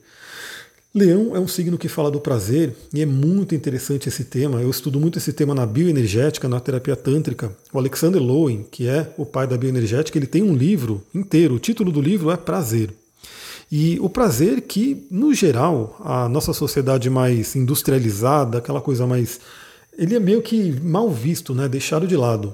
Leão 0.95 1.35
é 1.35 1.39
um 1.39 1.47
signo 1.47 1.75
que 1.75 1.87
fala 1.87 2.11
do 2.11 2.19
prazer 2.19 2.75
e 2.93 3.01
é 3.01 3.05
muito 3.05 3.55
interessante 3.55 4.07
esse 4.07 4.25
tema. 4.25 4.61
Eu 4.61 4.69
estudo 4.69 4.99
muito 4.99 5.17
esse 5.17 5.33
tema 5.33 5.55
na 5.55 5.65
bioenergética, 5.65 6.47
na 6.47 6.59
terapia 6.59 6.95
tântrica. 6.95 7.51
O 7.73 7.79
Alexander 7.79 8.21
Lowen, 8.21 8.63
que 8.69 8.87
é 8.87 9.11
o 9.17 9.25
pai 9.25 9.47
da 9.47 9.57
bioenergética, 9.57 10.19
ele 10.19 10.27
tem 10.27 10.43
um 10.43 10.55
livro 10.55 11.01
inteiro. 11.13 11.55
O 11.55 11.59
título 11.59 11.91
do 11.91 11.99
livro 11.99 12.29
é 12.29 12.37
Prazer. 12.37 12.93
E 13.71 13.97
o 14.01 14.07
prazer 14.07 14.61
que, 14.61 15.07
no 15.09 15.33
geral, 15.33 15.99
a 16.05 16.29
nossa 16.29 16.53
sociedade 16.53 17.09
mais 17.09 17.55
industrializada, 17.55 18.59
aquela 18.59 18.79
coisa 18.79 19.07
mais. 19.07 19.39
Ele 19.97 20.15
é 20.15 20.19
meio 20.19 20.43
que 20.43 20.79
mal 20.79 21.09
visto, 21.09 21.55
né? 21.55 21.67
deixado 21.67 22.05
de 22.05 22.15
lado. 22.15 22.53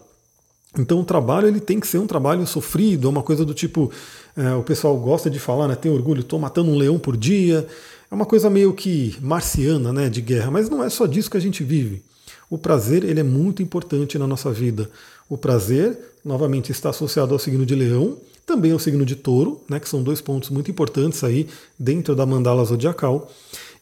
Então 0.78 1.02
o 1.02 1.04
trabalho 1.04 1.48
ele 1.48 1.60
tem 1.60 1.78
que 1.78 1.88
ser 1.88 1.98
um 1.98 2.08
trabalho 2.08 2.46
sofrido, 2.46 3.10
uma 3.10 3.24
coisa 3.24 3.44
do 3.44 3.54
tipo, 3.54 3.92
é, 4.38 4.54
o 4.54 4.62
pessoal 4.62 4.96
gosta 4.98 5.28
de 5.30 5.40
falar, 5.40 5.68
né, 5.68 5.76
tem 5.76 5.92
orgulho, 5.92 6.22
estou 6.22 6.38
matando 6.38 6.70
um 6.70 6.78
leão 6.78 7.00
por 7.00 7.18
dia. 7.18 7.68
É 8.12 8.16
uma 8.16 8.26
coisa 8.26 8.50
meio 8.50 8.74
que 8.74 9.16
marciana, 9.22 9.94
né, 9.94 10.10
de 10.10 10.20
guerra, 10.20 10.50
mas 10.50 10.68
não 10.68 10.84
é 10.84 10.90
só 10.90 11.06
disso 11.06 11.30
que 11.30 11.38
a 11.38 11.42
gente 11.42 11.64
vive. 11.64 12.02
O 12.50 12.58
prazer 12.58 13.04
ele 13.04 13.20
é 13.20 13.24
muito 13.24 13.62
importante 13.62 14.18
na 14.18 14.26
nossa 14.26 14.52
vida. 14.52 14.90
O 15.30 15.38
prazer, 15.38 15.98
novamente, 16.26 16.72
está 16.72 16.90
associado 16.90 17.34
ao 17.34 17.40
signo 17.40 17.66
de 17.66 17.76
leão, 17.76 18.18
também 18.48 18.72
ao 18.72 18.80
signo 18.80 19.06
de 19.06 19.16
touro, 19.16 19.62
né, 19.70 19.80
que 19.80 19.88
são 19.88 20.02
dois 20.02 20.20
pontos 20.20 20.50
muito 20.50 20.72
importantes 20.72 21.24
aí 21.24 21.48
dentro 21.78 22.16
da 22.16 22.26
mandala 22.26 22.66
zodiacal. 22.66 23.32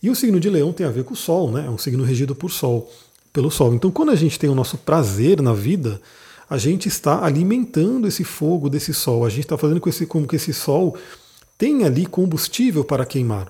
E 0.04 0.10
o 0.10 0.16
signo 0.16 0.42
de 0.42 0.50
leão 0.50 0.74
tem 0.74 0.86
a 0.86 0.92
ver 0.92 1.06
com 1.06 1.14
o 1.14 1.18
sol, 1.18 1.50
né, 1.50 1.66
é 1.66 1.70
um 1.70 1.78
signo 1.78 2.04
regido 2.04 2.36
por 2.36 2.52
sol, 2.52 2.92
pelo 3.32 3.50
sol. 3.50 3.74
Então, 3.74 3.90
quando 3.90 4.10
a 4.12 4.16
gente 4.16 4.38
tem 4.38 4.50
o 4.50 4.56
nosso 4.56 4.78
prazer 4.78 5.42
na 5.42 5.54
vida, 5.54 6.02
a 6.50 6.58
gente 6.58 6.90
está 6.90 7.24
alimentando 7.24 8.06
esse 8.06 8.26
fogo 8.26 8.70
desse 8.70 8.94
sol, 8.94 9.26
a 9.26 9.30
gente 9.30 9.46
está 9.46 9.58
fazendo 9.58 9.80
com, 9.80 9.88
esse, 9.88 10.06
com 10.06 10.28
que 10.28 10.36
esse 10.36 10.54
sol 10.54 10.98
tenha 11.58 11.86
ali 11.86 12.06
combustível 12.06 12.84
para 12.84 13.06
queimar. 13.06 13.50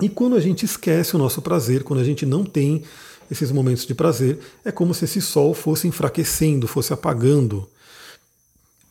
E 0.00 0.08
quando 0.08 0.36
a 0.36 0.40
gente 0.40 0.64
esquece 0.64 1.14
o 1.14 1.18
nosso 1.18 1.42
prazer, 1.42 1.82
quando 1.82 2.00
a 2.00 2.04
gente 2.04 2.24
não 2.24 2.44
tem 2.44 2.82
esses 3.30 3.52
momentos 3.52 3.86
de 3.86 3.94
prazer, 3.94 4.38
é 4.64 4.72
como 4.72 4.94
se 4.94 5.04
esse 5.04 5.20
sol 5.20 5.54
fosse 5.54 5.86
enfraquecendo, 5.86 6.66
fosse 6.66 6.92
apagando. 6.92 7.68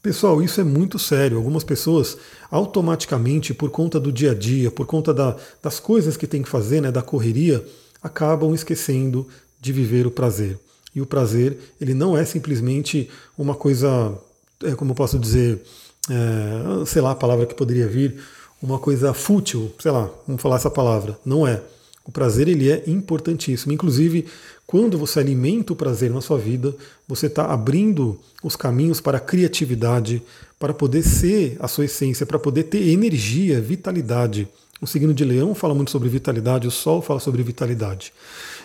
Pessoal, 0.01 0.41
isso 0.41 0.61
é 0.61 0.63
muito 0.63 0.97
sério. 0.97 1.37
Algumas 1.37 1.63
pessoas 1.63 2.17
automaticamente, 2.49 3.53
por 3.53 3.69
conta 3.69 3.99
do 3.99 4.11
dia 4.11 4.31
a 4.31 4.35
dia, 4.35 4.71
por 4.71 4.85
conta 4.85 5.13
da, 5.13 5.35
das 5.61 5.79
coisas 5.79 6.15
que 6.15 6.25
tem 6.25 6.41
que 6.41 6.47
fazer, 6.47 6.81
né, 6.81 6.91
da 6.91 7.01
correria, 7.01 7.65
acabam 8.01 8.53
esquecendo 8.53 9.27
de 9.59 9.73
viver 9.73 10.07
o 10.07 10.11
prazer. 10.11 10.57
E 10.95 11.01
o 11.01 11.05
prazer, 11.05 11.57
ele 11.81 11.93
não 11.93 12.17
é 12.17 12.23
simplesmente 12.23 13.09
uma 13.37 13.55
coisa, 13.55 14.17
é, 14.63 14.73
como 14.73 14.91
eu 14.91 14.95
posso 14.95 15.19
dizer, 15.19 15.61
é, 16.09 16.85
sei 16.85 17.01
lá 17.01 17.11
a 17.11 17.15
palavra 17.15 17.45
que 17.45 17.53
poderia 17.53 17.87
vir, 17.87 18.15
uma 18.61 18.79
coisa 18.79 19.13
fútil, 19.13 19.71
sei 19.79 19.91
lá, 19.91 20.09
vamos 20.27 20.41
falar 20.41 20.57
essa 20.57 20.69
palavra. 20.69 21.17
Não 21.25 21.47
é. 21.47 21.61
O 22.05 22.11
prazer 22.11 22.47
ele 22.47 22.71
é 22.71 22.83
importantíssimo. 22.87 23.71
Inclusive, 23.71 24.25
quando 24.65 24.97
você 24.97 25.19
alimenta 25.19 25.73
o 25.73 25.75
prazer 25.75 26.11
na 26.11 26.21
sua 26.21 26.37
vida, 26.37 26.75
você 27.07 27.27
está 27.27 27.45
abrindo 27.45 28.19
os 28.43 28.55
caminhos 28.55 28.99
para 28.99 29.17
a 29.17 29.21
criatividade, 29.21 30.21
para 30.59 30.73
poder 30.73 31.03
ser 31.03 31.55
a 31.59 31.67
sua 31.67 31.85
essência, 31.85 32.25
para 32.25 32.39
poder 32.39 32.63
ter 32.63 32.89
energia, 32.89 33.61
vitalidade. 33.61 34.47
O 34.81 34.87
signo 34.87 35.13
de 35.13 35.23
Leão 35.23 35.53
fala 35.53 35.75
muito 35.75 35.91
sobre 35.91 36.09
vitalidade, 36.09 36.67
o 36.67 36.71
Sol 36.71 37.01
fala 37.01 37.19
sobre 37.19 37.43
vitalidade. 37.43 38.13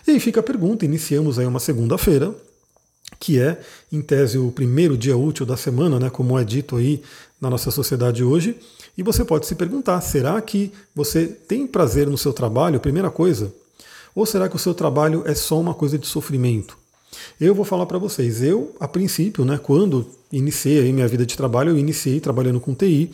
E 0.07 0.13
aí 0.13 0.21
fica 0.21 0.41
a 0.41 0.43
pergunta: 0.43 0.85
iniciamos 0.85 1.39
aí 1.39 1.47
uma 1.47 1.61
segunda-feira, 1.61 2.35
que 3.19 3.39
é, 3.39 3.61
em 3.91 4.01
tese, 4.01 4.39
o 4.39 4.51
primeiro 4.51 4.97
dia 4.97 5.17
útil 5.17 5.47
da 5.47 5.57
semana, 5.57 5.99
né, 5.99 6.11
como 6.11 6.39
é 6.39 6.45
dito 6.45 6.77
aí 6.77 7.03
na 7.41 7.51
nossa 7.51 7.71
sociedade 7.71 8.23
hoje. 8.23 8.57
E 8.97 9.03
você 9.03 9.25
pode 9.25 9.47
se 9.47 9.55
perguntar: 9.55 10.01
será 10.01 10.41
que 10.41 10.73
você 10.95 11.27
tem 11.27 11.67
prazer 11.67 12.07
no 12.07 12.19
seu 12.19 12.33
trabalho? 12.33 12.81
Primeira 12.81 13.11
coisa. 13.11 13.53
Ou 14.15 14.25
será 14.25 14.49
que 14.49 14.57
o 14.57 14.59
seu 14.59 14.75
trabalho 14.75 15.25
é 15.27 15.35
só 15.35 15.61
uma 15.61 15.75
coisa 15.75 15.99
de 15.99 16.07
sofrimento? 16.07 16.79
Eu 17.41 17.55
vou 17.55 17.65
falar 17.65 17.87
para 17.87 17.99
vocês. 17.99 18.43
Eu, 18.43 18.75
a 18.79 18.87
princípio, 18.87 19.45
né, 19.45 19.59
quando 19.61 20.07
iniciei 20.31 20.93
minha 20.93 21.09
vida 21.09 21.27
de 21.27 21.37
trabalho, 21.37 21.71
eu 21.71 21.79
iniciei 21.79 22.21
trabalhando 22.21 22.61
com 22.61 22.75
TI, 22.75 23.11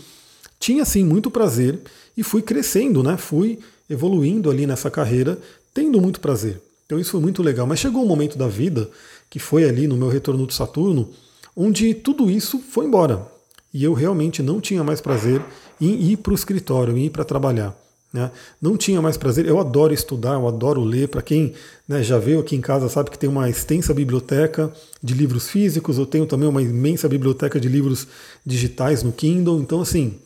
tinha 0.59 0.85
sim 0.85 1.05
muito 1.05 1.31
prazer 1.31 1.79
e 2.17 2.23
fui 2.23 2.43
crescendo, 2.43 3.03
né? 3.03 3.17
Fui 3.17 3.59
evoluindo 3.89 4.51
ali 4.51 4.67
nessa 4.67 4.91
carreira, 4.91 5.39
tendo 5.73 6.01
muito 6.01 6.21
prazer. 6.21 6.61
Então 6.85 6.99
isso 6.99 7.13
foi 7.13 7.21
muito 7.21 7.43
legal. 7.43 7.67
Mas 7.67 7.79
chegou 7.79 8.03
um 8.03 8.07
momento 8.07 8.37
da 8.37 8.47
vida, 8.49 8.91
que 9.31 9.39
foi 9.39 9.65
ali 9.65 9.87
no 9.87 9.97
meu 9.97 10.09
retorno 10.09 10.45
do 10.45 10.53
Saturno, 10.53 11.09
onde 11.57 11.95
tudo 11.95 12.29
isso 12.29 12.59
foi 12.59 12.85
embora. 12.85 13.27
E 13.73 13.85
eu 13.85 13.95
realmente 13.95 14.43
não 14.43 14.61
tinha 14.61 14.83
mais 14.83 15.01
prazer 15.01 15.41
em 15.81 15.93
ir 16.11 16.17
para 16.17 16.33
o 16.33 16.35
escritório, 16.35 16.99
em 16.99 17.07
ir 17.07 17.11
para 17.11 17.25
trabalhar. 17.25 17.75
Né? 18.13 18.29
Não 18.61 18.77
tinha 18.77 19.01
mais 19.01 19.17
prazer. 19.17 19.47
Eu 19.47 19.61
adoro 19.61 19.95
estudar, 19.95 20.33
eu 20.33 20.49
adoro 20.49 20.83
ler. 20.83 21.09
Para 21.09 21.23
quem 21.23 21.55
né, 21.87 22.03
já 22.03 22.19
veio 22.19 22.41
aqui 22.41 22.57
em 22.57 22.61
casa 22.61 22.89
sabe 22.89 23.11
que 23.11 23.19
tem 23.19 23.31
uma 23.31 23.49
extensa 23.49 23.95
biblioteca 23.95 24.73
de 25.01 25.15
livros 25.15 25.49
físicos. 25.49 25.97
Eu 25.97 26.07
tenho 26.07 26.27
também 26.27 26.49
uma 26.49 26.61
imensa 26.61 27.09
biblioteca 27.09 27.61
de 27.61 27.69
livros 27.69 28.09
digitais 28.45 29.05
no 29.05 29.13
Kindle. 29.13 29.61
Então, 29.61 29.81
assim, 29.81 30.19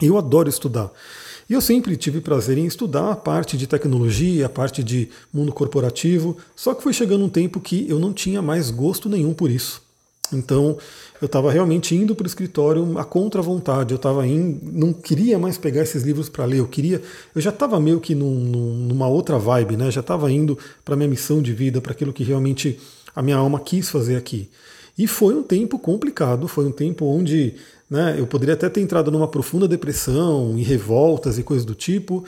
eu 0.00 0.18
adoro 0.18 0.48
estudar. 0.48 0.90
E 1.48 1.52
eu 1.52 1.60
sempre 1.60 1.96
tive 1.96 2.20
prazer 2.20 2.58
em 2.58 2.66
estudar 2.66 3.12
a 3.12 3.16
parte 3.16 3.56
de 3.56 3.66
tecnologia, 3.66 4.46
a 4.46 4.48
parte 4.48 4.82
de 4.82 5.08
mundo 5.32 5.52
corporativo. 5.52 6.36
Só 6.56 6.74
que 6.74 6.82
foi 6.82 6.92
chegando 6.92 7.24
um 7.24 7.28
tempo 7.28 7.60
que 7.60 7.88
eu 7.88 8.00
não 8.00 8.12
tinha 8.12 8.42
mais 8.42 8.70
gosto 8.70 9.08
nenhum 9.08 9.32
por 9.32 9.48
isso. 9.48 9.86
Então 10.32 10.76
eu 11.20 11.26
estava 11.26 11.52
realmente 11.52 11.94
indo 11.94 12.14
para 12.14 12.24
o 12.24 12.26
escritório 12.26 12.98
a 12.98 13.04
contra 13.04 13.40
vontade. 13.40 13.92
Eu 13.92 13.96
estava 13.96 14.26
indo, 14.26 14.60
não 14.72 14.92
queria 14.92 15.38
mais 15.38 15.56
pegar 15.56 15.82
esses 15.82 16.02
livros 16.02 16.28
para 16.28 16.44
ler. 16.44 16.58
Eu 16.58 16.66
queria, 16.66 17.00
eu 17.34 17.40
já 17.40 17.50
estava 17.50 17.78
meio 17.78 18.00
que 18.00 18.14
num, 18.14 18.34
numa 18.88 19.06
outra 19.06 19.38
vibe, 19.38 19.76
né? 19.76 19.90
Já 19.90 20.00
estava 20.00 20.30
indo 20.30 20.58
para 20.84 20.96
minha 20.96 21.08
missão 21.08 21.40
de 21.40 21.52
vida, 21.52 21.80
para 21.80 21.92
aquilo 21.92 22.12
que 22.12 22.24
realmente 22.24 22.78
a 23.14 23.22
minha 23.22 23.36
alma 23.36 23.60
quis 23.60 23.88
fazer 23.88 24.16
aqui. 24.16 24.50
E 24.98 25.06
foi 25.06 25.34
um 25.34 25.42
tempo 25.42 25.78
complicado. 25.78 26.48
Foi 26.48 26.66
um 26.66 26.72
tempo 26.72 27.04
onde 27.04 27.54
né, 27.90 28.16
eu 28.18 28.26
poderia 28.26 28.54
até 28.54 28.68
ter 28.68 28.80
entrado 28.80 29.10
numa 29.10 29.28
profunda 29.28 29.68
depressão 29.68 30.54
e 30.58 30.62
revoltas 30.62 31.38
e 31.38 31.42
coisas 31.42 31.64
do 31.64 31.74
tipo. 31.74 32.24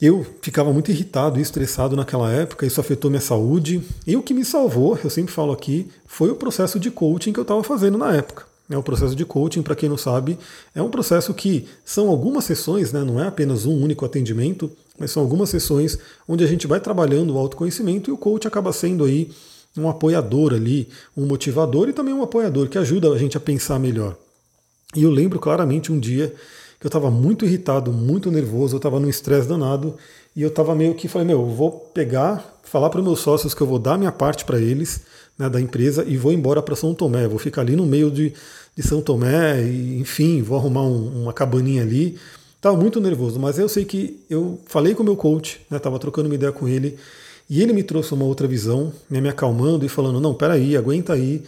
Eu 0.00 0.26
ficava 0.42 0.72
muito 0.72 0.90
irritado 0.90 1.38
e 1.38 1.42
estressado 1.42 1.96
naquela 1.96 2.30
época, 2.30 2.66
isso 2.66 2.80
afetou 2.80 3.10
minha 3.10 3.20
saúde. 3.20 3.82
E 4.06 4.14
o 4.14 4.22
que 4.22 4.34
me 4.34 4.44
salvou, 4.44 4.98
eu 5.02 5.08
sempre 5.08 5.32
falo 5.32 5.52
aqui, 5.52 5.88
foi 6.06 6.30
o 6.30 6.36
processo 6.36 6.78
de 6.78 6.90
coaching 6.90 7.32
que 7.32 7.40
eu 7.40 7.42
estava 7.42 7.62
fazendo 7.64 7.96
na 7.96 8.14
época. 8.14 8.44
É 8.68 8.76
o 8.76 8.82
processo 8.82 9.14
de 9.14 9.24
coaching, 9.24 9.62
para 9.62 9.76
quem 9.76 9.88
não 9.88 9.96
sabe, 9.96 10.36
é 10.74 10.82
um 10.82 10.90
processo 10.90 11.32
que 11.32 11.66
são 11.84 12.08
algumas 12.08 12.44
sessões, 12.44 12.92
né, 12.92 13.04
não 13.04 13.20
é 13.20 13.28
apenas 13.28 13.64
um 13.64 13.80
único 13.80 14.04
atendimento, 14.04 14.70
mas 14.98 15.12
são 15.12 15.22
algumas 15.22 15.48
sessões 15.48 15.96
onde 16.28 16.42
a 16.42 16.46
gente 16.46 16.66
vai 16.66 16.80
trabalhando 16.80 17.34
o 17.34 17.38
autoconhecimento 17.38 18.10
e 18.10 18.12
o 18.12 18.18
coach 18.18 18.46
acaba 18.46 18.72
sendo 18.72 19.04
aí 19.04 19.30
um 19.78 19.88
apoiador 19.88 20.52
ali, 20.52 20.88
um 21.16 21.26
motivador 21.26 21.88
e 21.88 21.92
também 21.92 22.12
um 22.12 22.22
apoiador 22.22 22.68
que 22.68 22.78
ajuda 22.78 23.08
a 23.08 23.18
gente 23.18 23.36
a 23.36 23.40
pensar 23.40 23.78
melhor. 23.78 24.16
E 24.94 25.02
eu 25.02 25.10
lembro 25.10 25.38
claramente 25.38 25.90
um 25.90 25.98
dia 25.98 26.34
que 26.78 26.86
eu 26.86 26.88
estava 26.88 27.10
muito 27.10 27.44
irritado, 27.44 27.92
muito 27.92 28.30
nervoso, 28.30 28.74
eu 28.74 28.78
estava 28.78 29.00
num 29.00 29.08
estresse 29.08 29.48
danado 29.48 29.96
e 30.34 30.42
eu 30.42 30.48
estava 30.48 30.74
meio 30.74 30.94
que 30.94 31.08
falei, 31.08 31.26
meu, 31.26 31.40
eu 31.40 31.46
vou 31.48 31.72
pegar, 31.72 32.60
falar 32.62 32.90
para 32.90 33.02
meus 33.02 33.20
sócios 33.20 33.54
que 33.54 33.60
eu 33.60 33.66
vou 33.66 33.78
dar 33.78 33.98
minha 33.98 34.12
parte 34.12 34.44
para 34.44 34.60
eles, 34.60 35.00
né, 35.38 35.48
da 35.48 35.60
empresa 35.60 36.04
e 36.06 36.16
vou 36.16 36.32
embora 36.32 36.62
para 36.62 36.76
São 36.76 36.94
Tomé, 36.94 37.26
vou 37.26 37.38
ficar 37.38 37.62
ali 37.62 37.74
no 37.74 37.86
meio 37.86 38.10
de, 38.10 38.32
de 38.76 38.82
São 38.82 39.00
Tomé 39.00 39.62
e, 39.62 39.98
enfim, 39.98 40.42
vou 40.42 40.58
arrumar 40.58 40.82
um, 40.82 41.22
uma 41.22 41.32
cabaninha 41.32 41.82
ali. 41.82 42.18
Estava 42.54 42.76
muito 42.76 43.00
nervoso, 43.00 43.40
mas 43.40 43.58
eu 43.58 43.68
sei 43.68 43.84
que 43.84 44.20
eu 44.28 44.58
falei 44.66 44.94
com 44.94 45.02
o 45.02 45.06
meu 45.06 45.16
coach, 45.16 45.60
estava 45.70 45.96
né, 45.96 46.00
trocando 46.00 46.28
uma 46.28 46.34
ideia 46.34 46.52
com 46.52 46.68
ele 46.68 46.96
e 47.48 47.62
ele 47.62 47.72
me 47.72 47.82
trouxe 47.82 48.12
uma 48.12 48.24
outra 48.24 48.46
visão, 48.46 48.92
né, 49.08 49.20
me 49.20 49.28
acalmando 49.28 49.84
e 49.84 49.88
falando, 49.88 50.20
não, 50.20 50.34
peraí, 50.34 50.76
aguenta 50.76 51.12
aí, 51.12 51.42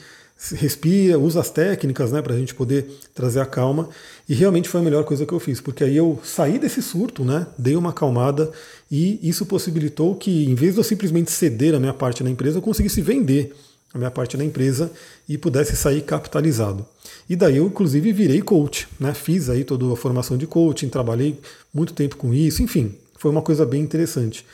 respira, 0.52 1.18
usa 1.18 1.40
as 1.40 1.50
técnicas 1.50 2.12
né, 2.12 2.23
para 2.23 2.35
a 2.35 2.38
gente 2.38 2.54
poder 2.54 2.87
trazer 3.14 3.40
a 3.40 3.47
calma. 3.47 3.88
E 4.28 4.35
realmente 4.35 4.68
foi 4.68 4.80
a 4.80 4.85
melhor 4.85 5.04
coisa 5.04 5.26
que 5.26 5.33
eu 5.33 5.40
fiz, 5.40 5.61
porque 5.61 5.83
aí 5.83 5.97
eu 5.97 6.21
saí 6.23 6.59
desse 6.59 6.80
surto, 6.80 7.25
né, 7.25 7.47
dei 7.59 7.75
uma 7.76 7.90
acalmada 7.90 8.50
e 8.90 9.18
isso 9.23 9.45
possibilitou 9.45 10.14
que, 10.14 10.45
em 10.45 10.54
vez 10.54 10.75
de 10.75 10.80
eu 10.80 10.85
simplesmente 10.85 11.30
ceder 11.30 11.75
a 11.75 11.80
minha 11.80 11.95
parte 11.95 12.23
na 12.23 12.30
empresa, 12.30 12.59
eu 12.59 12.62
conseguisse 12.62 13.00
vender 13.00 13.54
a 13.92 13.99
minha 13.99 14.11
parte 14.11 14.37
na 14.37 14.45
empresa 14.45 14.92
e 15.28 15.37
pudesse 15.37 15.75
sair 15.75 16.02
capitalizado. 16.02 16.87
E 17.28 17.35
daí 17.35 17.57
eu, 17.57 17.66
inclusive, 17.66 18.12
virei 18.12 18.40
coach, 18.40 18.87
né, 19.00 19.12
fiz 19.14 19.50
aí 19.50 19.64
toda 19.64 19.92
a 19.92 19.97
formação 19.97 20.37
de 20.37 20.47
coaching, 20.47 20.88
trabalhei 20.88 21.38
muito 21.75 21.92
tempo 21.92 22.16
com 22.16 22.33
isso, 22.33 22.62
enfim, 22.62 22.95
foi 23.16 23.30
uma 23.30 23.42
coisa 23.42 23.66
bem 23.66 23.83
interessante. 23.83 24.47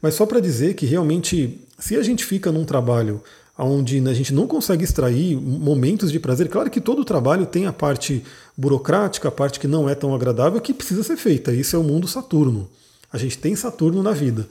Mas 0.00 0.14
só 0.14 0.26
para 0.26 0.40
dizer 0.40 0.74
que 0.74 0.86
realmente, 0.86 1.58
se 1.78 1.96
a 1.96 2.02
gente 2.02 2.24
fica 2.24 2.52
num 2.52 2.64
trabalho 2.64 3.20
onde 3.58 3.98
a 4.08 4.14
gente 4.14 4.32
não 4.32 4.46
consegue 4.46 4.84
extrair 4.84 5.36
momentos 5.36 6.12
de 6.12 6.20
prazer. 6.20 6.48
Claro 6.48 6.70
que 6.70 6.80
todo 6.80 7.04
trabalho 7.04 7.44
tem 7.44 7.66
a 7.66 7.72
parte 7.72 8.22
burocrática, 8.56 9.28
a 9.28 9.32
parte 9.32 9.58
que 9.58 9.66
não 9.66 9.88
é 9.88 9.94
tão 9.94 10.14
agradável, 10.14 10.60
que 10.60 10.72
precisa 10.72 11.02
ser 11.02 11.16
feita. 11.16 11.52
Isso 11.52 11.74
é 11.74 11.78
o 11.78 11.82
mundo 11.82 12.06
Saturno. 12.06 12.68
A 13.12 13.18
gente 13.18 13.38
tem 13.38 13.56
Saturno 13.56 14.02
na 14.02 14.12
vida. 14.12 14.48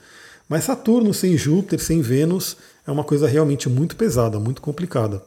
Mas 0.50 0.66
Saturno 0.66 1.14
sem 1.14 1.38
Júpiter, 1.38 1.80
sem 1.80 2.02
Vênus, 2.02 2.58
é 2.86 2.92
uma 2.92 3.04
coisa 3.04 3.28
realmente 3.28 3.70
muito 3.70 3.96
pesada, 3.96 4.40
muito 4.40 4.62
complicada. 4.62 5.22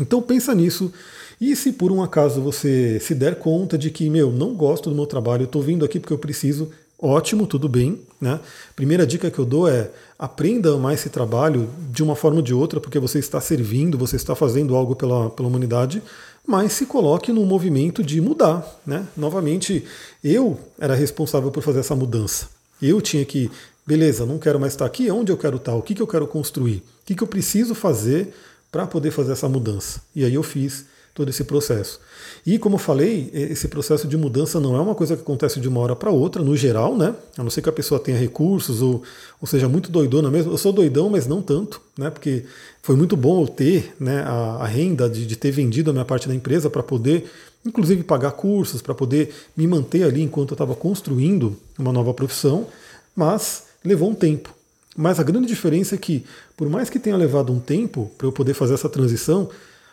Então 0.00 0.22
pensa 0.22 0.54
nisso. 0.54 0.92
E 1.40 1.56
se 1.56 1.72
por 1.72 1.90
um 1.90 2.02
acaso 2.02 2.40
você 2.40 3.00
se 3.00 3.14
der 3.14 3.36
conta 3.36 3.78
de 3.78 3.90
que, 3.90 4.10
meu, 4.10 4.30
não 4.30 4.54
gosto 4.54 4.90
do 4.90 4.96
meu 4.96 5.06
trabalho, 5.06 5.44
estou 5.44 5.62
vindo 5.62 5.84
aqui 5.84 5.98
porque 5.98 6.12
eu 6.12 6.18
preciso, 6.18 6.70
ótimo, 7.00 7.46
tudo 7.46 7.68
bem. 7.68 8.00
Né? 8.20 8.38
Primeira 8.76 9.06
dica 9.06 9.30
que 9.30 9.38
eu 9.38 9.44
dou 9.44 9.68
é 9.68 9.90
aprenda 10.18 10.74
amar 10.74 10.94
esse 10.94 11.08
trabalho 11.08 11.70
de 11.90 12.02
uma 12.02 12.14
forma 12.14 12.38
ou 12.38 12.42
de 12.42 12.52
outra, 12.52 12.80
porque 12.80 12.98
você 12.98 13.18
está 13.18 13.40
servindo, 13.40 13.96
você 13.96 14.16
está 14.16 14.34
fazendo 14.34 14.76
algo 14.76 14.94
pela, 14.94 15.30
pela 15.30 15.48
humanidade, 15.48 16.02
mas 16.46 16.72
se 16.72 16.86
coloque 16.86 17.32
no 17.32 17.44
movimento 17.46 18.02
de 18.02 18.20
mudar. 18.20 18.66
Né? 18.86 19.06
Novamente, 19.16 19.84
eu 20.22 20.58
era 20.78 20.94
responsável 20.94 21.50
por 21.50 21.62
fazer 21.62 21.80
essa 21.80 21.96
mudança. 21.96 22.48
Eu 22.82 23.00
tinha 23.00 23.24
que, 23.24 23.50
beleza, 23.86 24.26
não 24.26 24.38
quero 24.38 24.60
mais 24.60 24.72
estar 24.72 24.86
aqui, 24.86 25.10
onde 25.10 25.32
eu 25.32 25.36
quero 25.36 25.56
estar, 25.56 25.74
o 25.74 25.82
que, 25.82 25.94
que 25.94 26.02
eu 26.02 26.06
quero 26.06 26.26
construir, 26.26 26.78
o 27.02 27.06
que, 27.06 27.14
que 27.14 27.22
eu 27.22 27.26
preciso 27.26 27.74
fazer 27.74 28.34
para 28.70 28.86
poder 28.86 29.10
fazer 29.10 29.32
essa 29.32 29.48
mudança. 29.48 30.00
E 30.14 30.24
aí 30.24 30.34
eu 30.34 30.42
fiz 30.42 30.86
todo 31.14 31.28
esse 31.28 31.44
processo. 31.44 32.00
E 32.46 32.58
como 32.58 32.76
eu 32.76 32.78
falei, 32.78 33.30
esse 33.32 33.68
processo 33.68 34.08
de 34.08 34.16
mudança 34.16 34.58
não 34.58 34.76
é 34.76 34.80
uma 34.80 34.94
coisa 34.94 35.16
que 35.16 35.22
acontece 35.22 35.60
de 35.60 35.68
uma 35.68 35.80
hora 35.80 35.94
para 35.94 36.10
outra, 36.10 36.42
no 36.42 36.56
geral, 36.56 36.96
né? 36.96 37.14
A 37.36 37.42
não 37.42 37.50
ser 37.50 37.62
que 37.62 37.68
a 37.68 37.72
pessoa 37.72 38.00
tenha 38.00 38.16
recursos 38.16 38.80
ou, 38.80 39.02
ou 39.40 39.46
seja 39.46 39.68
muito 39.68 39.90
doidona 39.90 40.30
mesmo. 40.30 40.52
Eu 40.52 40.58
sou 40.58 40.72
doidão, 40.72 41.10
mas 41.10 41.26
não 41.26 41.42
tanto, 41.42 41.80
né? 41.98 42.08
Porque 42.08 42.44
foi 42.82 42.96
muito 42.96 43.16
bom 43.16 43.42
eu 43.42 43.48
ter 43.48 43.94
né, 44.00 44.22
a, 44.22 44.58
a 44.60 44.66
renda 44.66 45.08
de, 45.08 45.26
de 45.26 45.36
ter 45.36 45.50
vendido 45.50 45.90
a 45.90 45.92
minha 45.92 46.04
parte 46.04 46.26
da 46.28 46.34
empresa 46.34 46.70
para 46.70 46.82
poder, 46.82 47.30
inclusive, 47.64 48.02
pagar 48.02 48.32
cursos, 48.32 48.80
para 48.80 48.94
poder 48.94 49.34
me 49.56 49.66
manter 49.66 50.04
ali 50.04 50.22
enquanto 50.22 50.52
eu 50.52 50.54
estava 50.54 50.74
construindo 50.74 51.56
uma 51.78 51.92
nova 51.92 52.14
profissão, 52.14 52.66
mas 53.14 53.64
levou 53.84 54.08
um 54.10 54.14
tempo. 54.14 54.54
Mas 54.96 55.20
a 55.20 55.22
grande 55.22 55.46
diferença 55.46 55.94
é 55.94 55.98
que, 55.98 56.24
por 56.56 56.68
mais 56.68 56.90
que 56.90 56.98
tenha 56.98 57.16
levado 57.16 57.52
um 57.52 57.60
tempo 57.60 58.10
para 58.16 58.26
eu 58.26 58.32
poder 58.32 58.54
fazer 58.54 58.74
essa 58.74 58.88
transição, 58.88 59.48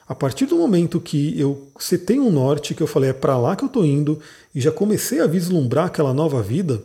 a 0.08 0.16
partir 0.16 0.46
do 0.46 0.56
momento 0.56 1.02
que 1.02 1.40
eu 1.40 1.68
setei 1.80 2.20
um 2.20 2.32
norte, 2.32 2.74
que 2.74 2.82
eu 2.82 2.88
falei 2.88 3.10
é 3.10 3.14
para 3.14 3.38
lá 3.38 3.56
que 3.56 3.64
eu 3.64 3.68
estou 3.68 3.86
indo, 3.86 4.20
e 4.56 4.62
já 4.62 4.72
comecei 4.72 5.20
a 5.20 5.28
vislumbrar 5.28 5.88
aquela 5.88 6.14
nova 6.14 6.42
vida, 6.42 6.82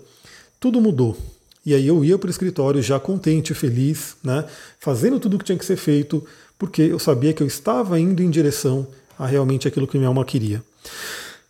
tudo 0.59 0.81
mudou. 0.81 1.17
E 1.64 1.75
aí 1.75 1.87
eu 1.87 2.05
ia 2.05 2.19
para 2.19 2.26
o 2.26 2.31
escritório 2.31 2.83
já 2.83 2.99
contente, 2.99 3.55
feliz, 3.55 4.17
né, 4.25 4.45
fazendo 4.81 5.21
tudo 5.21 5.37
o 5.37 5.38
que 5.38 5.45
tinha 5.45 5.59
que 5.59 5.64
ser 5.64 5.76
feito, 5.76 6.25
porque 6.59 6.83
eu 6.83 6.99
sabia 6.99 7.33
que 7.33 7.43
eu 7.43 7.47
estava 7.47 7.99
indo 7.99 8.23
em 8.23 8.31
direção 8.31 8.87
a 9.19 9.26
realmente 9.26 9.69
aquilo 9.69 9.87
que 9.87 9.97
minha 9.97 10.09
alma 10.09 10.25
queria. 10.25 10.62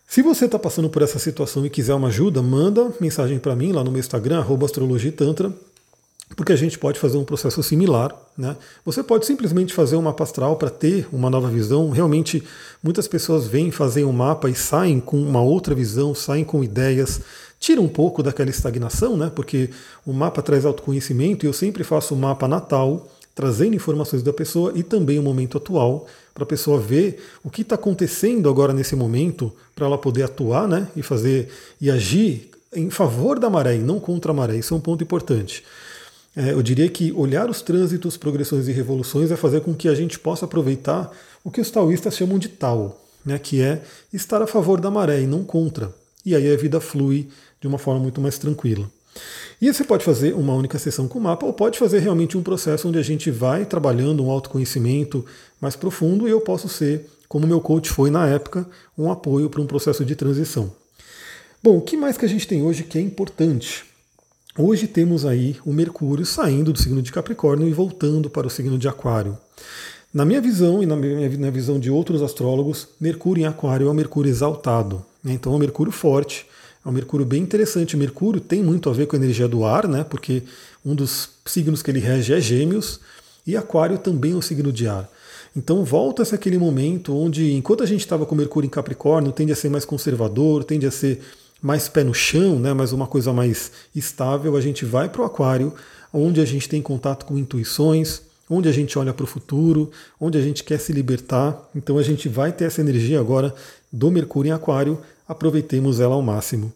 Se 0.07 0.21
você 0.21 0.45
está 0.45 0.59
passando 0.59 0.89
por 0.89 1.01
essa 1.01 1.17
situação 1.17 1.65
e 1.65 1.71
quiser 1.71 1.95
uma 1.95 2.09
ajuda, 2.09 2.39
manda 2.39 2.91
mensagem 3.01 3.39
para 3.39 3.55
mim 3.55 3.71
lá 3.71 3.83
no 3.83 3.89
meu 3.89 3.99
Instagram, 3.99 4.45
astrologitantra, 4.63 5.51
porque 6.35 6.51
a 6.51 6.55
gente 6.55 6.79
pode 6.79 6.99
fazer 6.99 7.17
um 7.17 7.23
processo 7.23 7.61
similar. 7.61 8.15
Né? 8.37 8.55
Você 8.85 9.03
pode 9.03 9.25
simplesmente 9.25 9.73
fazer 9.73 9.95
um 9.95 10.01
mapa 10.01 10.23
astral 10.23 10.55
para 10.55 10.69
ter 10.69 11.07
uma 11.11 11.29
nova 11.29 11.47
visão. 11.49 11.89
Realmente, 11.89 12.43
muitas 12.81 13.07
pessoas 13.07 13.47
vêm 13.47 13.71
fazer 13.71 14.03
um 14.03 14.11
mapa 14.11 14.49
e 14.49 14.55
saem 14.55 14.99
com 14.99 15.21
uma 15.21 15.41
outra 15.41 15.75
visão, 15.75 16.15
saem 16.15 16.43
com 16.43 16.63
ideias, 16.63 17.21
tira 17.59 17.81
um 17.81 17.87
pouco 17.87 18.23
daquela 18.23 18.49
estagnação, 18.49 19.15
né? 19.15 19.31
Porque 19.33 19.69
o 20.05 20.13
mapa 20.13 20.41
traz 20.41 20.65
autoconhecimento 20.65 21.45
e 21.45 21.47
eu 21.47 21.53
sempre 21.53 21.83
faço 21.83 22.13
o 22.13 22.17
mapa 22.17 22.47
natal, 22.47 23.07
trazendo 23.35 23.75
informações 23.75 24.21
da 24.21 24.33
pessoa 24.33 24.73
e 24.75 24.83
também 24.83 25.17
o 25.17 25.23
momento 25.23 25.57
atual, 25.57 26.07
para 26.33 26.43
a 26.43 26.47
pessoa 26.47 26.79
ver 26.79 27.23
o 27.43 27.49
que 27.49 27.61
está 27.61 27.75
acontecendo 27.75 28.49
agora 28.49 28.73
nesse 28.73 28.95
momento, 28.95 29.51
para 29.75 29.85
ela 29.85 29.97
poder 29.97 30.23
atuar 30.23 30.67
né, 30.67 30.87
e 30.95 31.03
fazer 31.03 31.49
e 31.79 31.91
agir 31.91 32.49
em 32.75 32.89
favor 32.89 33.37
da 33.39 33.49
maré 33.49 33.75
e 33.75 33.79
não 33.79 33.99
contra 33.99 34.31
a 34.31 34.35
maré. 34.35 34.57
Isso 34.57 34.73
é 34.73 34.77
um 34.77 34.79
ponto 34.79 35.03
importante. 35.03 35.63
É, 36.35 36.51
eu 36.51 36.63
diria 36.63 36.89
que 36.89 37.11
olhar 37.11 37.49
os 37.49 37.61
trânsitos, 37.61 38.17
progressões 38.17 38.67
e 38.67 38.71
revoluções 38.71 39.31
é 39.31 39.35
fazer 39.35 39.61
com 39.61 39.73
que 39.73 39.87
a 39.87 39.93
gente 39.93 40.17
possa 40.17 40.45
aproveitar 40.45 41.11
o 41.43 41.51
que 41.51 41.61
os 41.61 41.69
taoístas 41.69 42.15
chamam 42.15 42.39
de 42.39 42.49
Tao, 42.49 42.99
né, 43.23 43.37
que 43.37 43.61
é 43.61 43.83
estar 44.11 44.41
a 44.41 44.47
favor 44.47 44.81
da 44.81 44.89
maré 44.89 45.21
e 45.21 45.27
não 45.27 45.43
contra. 45.43 45.93
E 46.25 46.35
aí 46.35 46.51
a 46.51 46.57
vida 46.57 46.79
flui 46.79 47.27
de 47.61 47.67
uma 47.67 47.77
forma 47.77 48.01
muito 48.01 48.19
mais 48.19 48.37
tranquila. 48.37 48.89
E 49.61 49.71
você 49.71 49.83
pode 49.83 50.03
fazer 50.03 50.33
uma 50.33 50.55
única 50.55 50.79
sessão 50.79 51.07
com 51.07 51.19
o 51.19 51.21
mapa, 51.21 51.45
ou 51.45 51.53
pode 51.53 51.77
fazer 51.77 51.99
realmente 51.99 52.37
um 52.37 52.41
processo 52.41 52.87
onde 52.87 52.97
a 52.97 53.03
gente 53.03 53.29
vai 53.29 53.65
trabalhando 53.65 54.25
um 54.25 54.31
autoconhecimento 54.31 55.23
mais 55.61 55.75
profundo 55.75 56.27
e 56.27 56.31
eu 56.31 56.41
posso 56.41 56.67
ser, 56.67 57.07
como 57.29 57.45
meu 57.45 57.61
coach 57.61 57.89
foi 57.89 58.09
na 58.09 58.27
época, 58.27 58.67
um 58.97 59.11
apoio 59.11 59.49
para 59.49 59.61
um 59.61 59.67
processo 59.67 60.03
de 60.03 60.15
transição. 60.15 60.73
Bom, 61.61 61.77
o 61.77 61.81
que 61.81 61.95
mais 61.95 62.17
que 62.17 62.25
a 62.25 62.29
gente 62.29 62.47
tem 62.47 62.63
hoje 62.63 62.83
que 62.83 62.97
é 62.97 63.01
importante? 63.01 63.85
Hoje 64.55 64.85
temos 64.85 65.25
aí 65.25 65.55
o 65.65 65.73
Mercúrio 65.73 66.23
saindo 66.27 66.71
do 66.71 66.79
signo 66.79 67.01
de 67.01 67.11
Capricórnio 67.11 67.67
e 67.67 67.73
voltando 67.73 68.29
para 68.29 68.45
o 68.45 68.49
signo 68.51 68.77
de 68.77 68.87
Aquário. 68.87 69.35
Na 70.13 70.23
minha 70.23 70.39
visão 70.39 70.83
e 70.83 70.85
na, 70.85 70.95
minha, 70.95 71.27
na 71.39 71.49
visão 71.49 71.79
de 71.79 71.89
outros 71.89 72.21
astrólogos, 72.21 72.87
Mercúrio 73.01 73.41
em 73.41 73.45
Aquário 73.47 73.87
é 73.87 73.89
o 73.89 73.93
Mercúrio 73.95 74.29
exaltado. 74.29 75.03
Né? 75.23 75.33
Então 75.33 75.53
é 75.53 75.55
um 75.55 75.59
Mercúrio 75.59 75.91
forte, 75.91 76.45
é 76.85 76.87
um 76.87 76.91
Mercúrio 76.91 77.25
bem 77.25 77.41
interessante. 77.41 77.97
Mercúrio 77.97 78.39
tem 78.39 78.61
muito 78.61 78.91
a 78.91 78.93
ver 78.93 79.07
com 79.07 79.15
a 79.15 79.19
energia 79.19 79.47
do 79.47 79.65
ar, 79.65 79.87
né? 79.87 80.03
porque 80.03 80.43
um 80.85 80.93
dos 80.93 81.29
signos 81.47 81.81
que 81.81 81.89
ele 81.89 81.99
rege 81.99 82.31
é 82.31 82.39
Gêmeos, 82.39 82.99
e 83.47 83.57
Aquário 83.57 83.97
também 83.97 84.33
é 84.33 84.35
um 84.35 84.41
signo 84.41 84.71
de 84.71 84.87
ar. 84.87 85.09
Então 85.55 85.83
volta-se 85.83 86.35
aquele 86.35 86.59
momento 86.59 87.17
onde, 87.17 87.53
enquanto 87.53 87.81
a 87.81 87.87
gente 87.87 88.01
estava 88.01 88.23
com 88.23 88.35
Mercúrio 88.35 88.67
em 88.67 88.69
Capricórnio, 88.69 89.31
tende 89.31 89.51
a 89.51 89.55
ser 89.55 89.69
mais 89.69 89.83
conservador, 89.83 90.63
tende 90.63 90.85
a 90.85 90.91
ser 90.91 91.21
mais 91.63 91.87
pé 91.87 92.03
no 92.03 92.13
chão, 92.13 92.59
né, 92.59 92.73
mas 92.73 92.91
uma 92.91 93.07
coisa 93.07 93.31
mais 93.31 93.71
estável, 93.95 94.57
a 94.57 94.61
gente 94.61 94.83
vai 94.83 95.07
para 95.07 95.21
o 95.21 95.25
aquário, 95.25 95.73
onde 96.11 96.41
a 96.41 96.45
gente 96.45 96.67
tem 96.67 96.81
contato 96.81 97.25
com 97.25 97.37
intuições, 97.37 98.21
onde 98.49 98.67
a 98.67 98.71
gente 98.73 98.99
olha 98.99 99.13
para 99.13 99.23
o 99.23 99.27
futuro, 99.27 99.89
onde 100.19 100.37
a 100.37 100.41
gente 100.41 100.61
quer 100.61 100.77
se 100.77 100.91
libertar. 100.91 101.57
Então 101.73 101.97
a 101.97 102.03
gente 102.03 102.27
vai 102.27 102.51
ter 102.51 102.65
essa 102.65 102.81
energia 102.81 103.17
agora 103.17 103.55
do 103.89 104.11
Mercúrio 104.11 104.49
em 104.49 104.51
Aquário, 104.51 104.99
aproveitemos 105.25 106.01
ela 106.01 106.15
ao 106.15 106.21
máximo. 106.21 106.71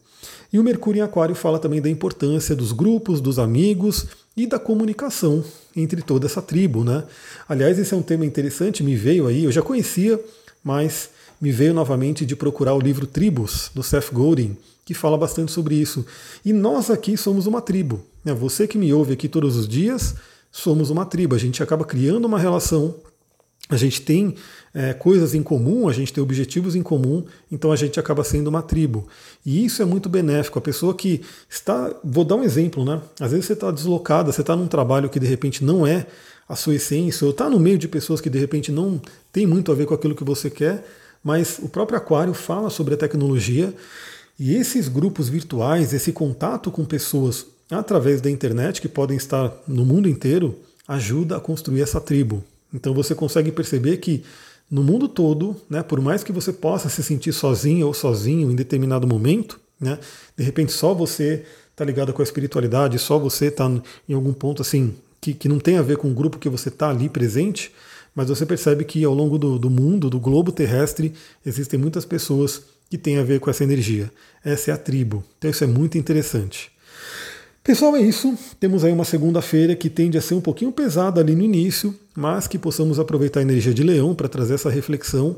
E 0.52 0.58
o 0.58 0.64
Mercúrio 0.64 1.00
em 1.00 1.04
Aquário 1.04 1.36
fala 1.36 1.60
também 1.60 1.82
da 1.82 1.90
importância 1.90 2.56
dos 2.56 2.72
grupos, 2.72 3.20
dos 3.20 3.38
amigos 3.38 4.08
e 4.38 4.48
da 4.48 4.58
comunicação 4.58 5.44
entre 5.76 6.02
toda 6.02 6.26
essa 6.26 6.42
tribo, 6.42 6.86
né? 6.86 7.04
Aliás, 7.50 7.78
esse 7.78 7.94
é 7.94 7.98
um 7.98 8.02
tema 8.02 8.26
interessante, 8.26 8.82
me 8.82 8.96
veio 8.96 9.28
aí, 9.28 9.44
eu 9.44 9.52
já 9.52 9.62
conhecia, 9.62 10.18
mas 10.64 11.10
me 11.40 11.52
veio 11.52 11.74
novamente 11.74 12.26
de 12.26 12.36
procurar 12.36 12.74
o 12.74 12.80
livro 12.80 13.06
Tribos, 13.06 13.72
do 13.74 13.84
Seth 13.84 14.12
Godin, 14.12 14.58
que 14.86 14.94
fala 14.94 15.18
bastante 15.18 15.52
sobre 15.52 15.76
isso. 15.76 16.06
E 16.44 16.54
nós 16.54 16.90
aqui 16.90 17.18
somos 17.18 17.46
uma 17.46 17.62
tribo. 17.62 18.04
Né? 18.24 18.34
Você 18.34 18.68
que 18.68 18.78
me 18.78 18.94
ouve 18.94 19.14
aqui 19.14 19.28
todos 19.28 19.56
os 19.56 19.68
dias, 19.68 20.16
somos 20.52 20.90
uma 20.90 21.06
tribo. 21.06 21.36
A 21.36 21.38
gente 21.38 21.62
acaba 21.62 21.86
criando 21.86 22.26
uma 22.26 22.40
relação, 22.40 22.96
a 23.70 23.76
gente 23.76 24.02
tem 24.02 24.34
é, 24.74 24.94
coisas 24.94 25.34
em 25.34 25.44
comum, 25.44 25.90
a 25.90 25.94
gente 25.94 26.14
tem 26.14 26.24
objetivos 26.24 26.74
em 26.76 26.82
comum, 26.82 27.26
então 27.52 27.72
a 27.72 27.76
gente 27.76 28.00
acaba 28.00 28.24
sendo 28.24 28.48
uma 28.48 28.62
tribo. 28.62 29.08
E 29.46 29.66
isso 29.66 29.82
é 29.82 29.86
muito 29.86 30.08
benéfico. 30.08 30.58
A 30.58 30.62
pessoa 30.62 30.94
que 30.94 31.22
está. 31.50 31.94
Vou 32.04 32.24
dar 32.24 32.36
um 32.36 32.44
exemplo, 32.44 32.86
né? 32.86 33.02
Às 33.20 33.32
vezes 33.32 33.46
você 33.46 33.54
está 33.54 33.70
deslocada, 33.72 34.32
você 34.32 34.42
está 34.42 34.56
num 34.56 34.68
trabalho 34.68 35.10
que 35.10 35.20
de 35.20 35.28
repente 35.28 35.64
não 35.66 35.86
é 35.86 36.08
a 36.48 36.56
sua 36.56 36.76
essência, 36.76 37.26
ou 37.26 37.32
está 37.32 37.50
no 37.50 37.60
meio 37.60 37.78
de 37.78 37.90
pessoas 37.90 38.22
que 38.22 38.30
de 38.30 38.40
repente 38.40 38.72
não 38.72 39.02
tem 39.34 39.46
muito 39.46 39.70
a 39.70 39.76
ver 39.76 39.86
com 39.86 39.94
aquilo 39.94 40.16
que 40.16 40.24
você 40.24 40.50
quer, 40.50 40.88
mas 41.24 41.60
o 41.60 41.70
próprio 41.70 41.98
Aquário 41.98 42.34
fala 42.34 42.70
sobre 42.70 42.94
a 42.94 42.98
tecnologia 42.98 43.74
e 44.40 44.56
esses 44.56 44.88
grupos 44.88 45.30
virtuais, 45.30 45.94
esse 45.94 46.12
contato 46.12 46.70
com 46.72 46.86
pessoas 46.86 47.46
através 47.70 48.22
da 48.22 48.30
internet, 48.30 48.82
que 48.82 48.88
podem 48.88 49.18
estar 49.18 49.52
no 49.68 49.86
mundo 49.86 50.08
inteiro, 50.08 50.58
ajuda 50.88 51.38
a 51.38 51.40
construir 51.40 51.82
essa 51.82 52.00
tribo. 52.00 52.44
Então 52.74 52.94
você 52.94 53.14
consegue 53.14 53.52
perceber 53.52 53.98
que 53.98 54.24
no 54.70 54.84
mundo 54.84 55.08
todo, 55.08 55.56
né, 55.70 55.82
por 55.82 56.00
mais 56.02 56.24
que 56.24 56.32
você 56.32 56.54
possa 56.54 56.90
se 56.90 57.02
sentir 57.02 57.34
sozinho 57.34 57.88
ou 57.88 57.94
sozinho 57.94 58.52
em 58.52 58.56
determinado 58.56 59.08
momento, 59.08 59.60
né, 59.80 59.98
de 60.36 60.44
repente 60.44 60.72
só 60.72 60.94
você 60.94 61.46
está 61.72 61.86
ligado 61.86 62.14
com 62.14 62.22
a 62.22 62.24
espiritualidade, 62.24 63.00
só 63.00 63.18
você 63.18 63.46
está 63.46 63.70
em 64.08 64.14
algum 64.14 64.34
ponto 64.34 64.62
assim 64.62 64.94
que, 65.22 65.34
que 65.34 65.50
não 65.50 65.60
tem 65.60 65.78
a 65.78 65.82
ver 65.82 65.98
com 65.98 66.10
o 66.10 66.14
grupo 66.14 66.40
que 66.40 66.50
você 66.50 66.70
está 66.70 66.90
ali 66.90 67.10
presente, 67.10 67.72
mas 68.18 68.30
você 68.30 68.48
percebe 68.48 68.84
que 68.84 69.04
ao 69.04 69.14
longo 69.14 69.38
do, 69.38 69.60
do 69.60 69.70
mundo, 69.70 70.10
do 70.10 70.20
globo 70.20 70.52
terrestre, 70.52 71.14
existem 71.46 71.80
muitas 71.80 72.04
pessoas 72.04 72.64
que 72.90 72.98
tem 72.98 73.20
a 73.20 73.24
ver 73.24 73.40
com 73.40 73.48
essa 73.48 73.64
energia. 73.64 74.12
Essa 74.44 74.72
é 74.72 74.74
a 74.74 74.78
tribo. 74.78 75.24
Então 75.38 75.52
isso 75.52 75.64
é 75.64 75.68
muito 75.68 76.00
interessante. 76.00 76.72
Pessoal, 77.64 77.96
é 77.96 78.02
isso. 78.02 78.36
Temos 78.60 78.84
aí 78.84 78.92
uma 78.92 79.06
segunda-feira 79.06 79.76
que 79.76 79.88
tende 79.88 80.18
a 80.18 80.22
ser 80.22 80.34
um 80.34 80.42
pouquinho 80.42 80.72
pesada 80.72 81.22
ali 81.22 81.36
no 81.36 81.44
início, 81.44 81.94
mas 82.16 82.48
que 82.48 82.58
possamos 82.58 83.00
aproveitar 83.00 83.40
a 83.40 83.44
energia 83.44 83.72
de 83.72 83.84
leão 83.84 84.16
para 84.16 84.28
trazer 84.28 84.56
essa 84.56 84.72
reflexão. 84.72 85.38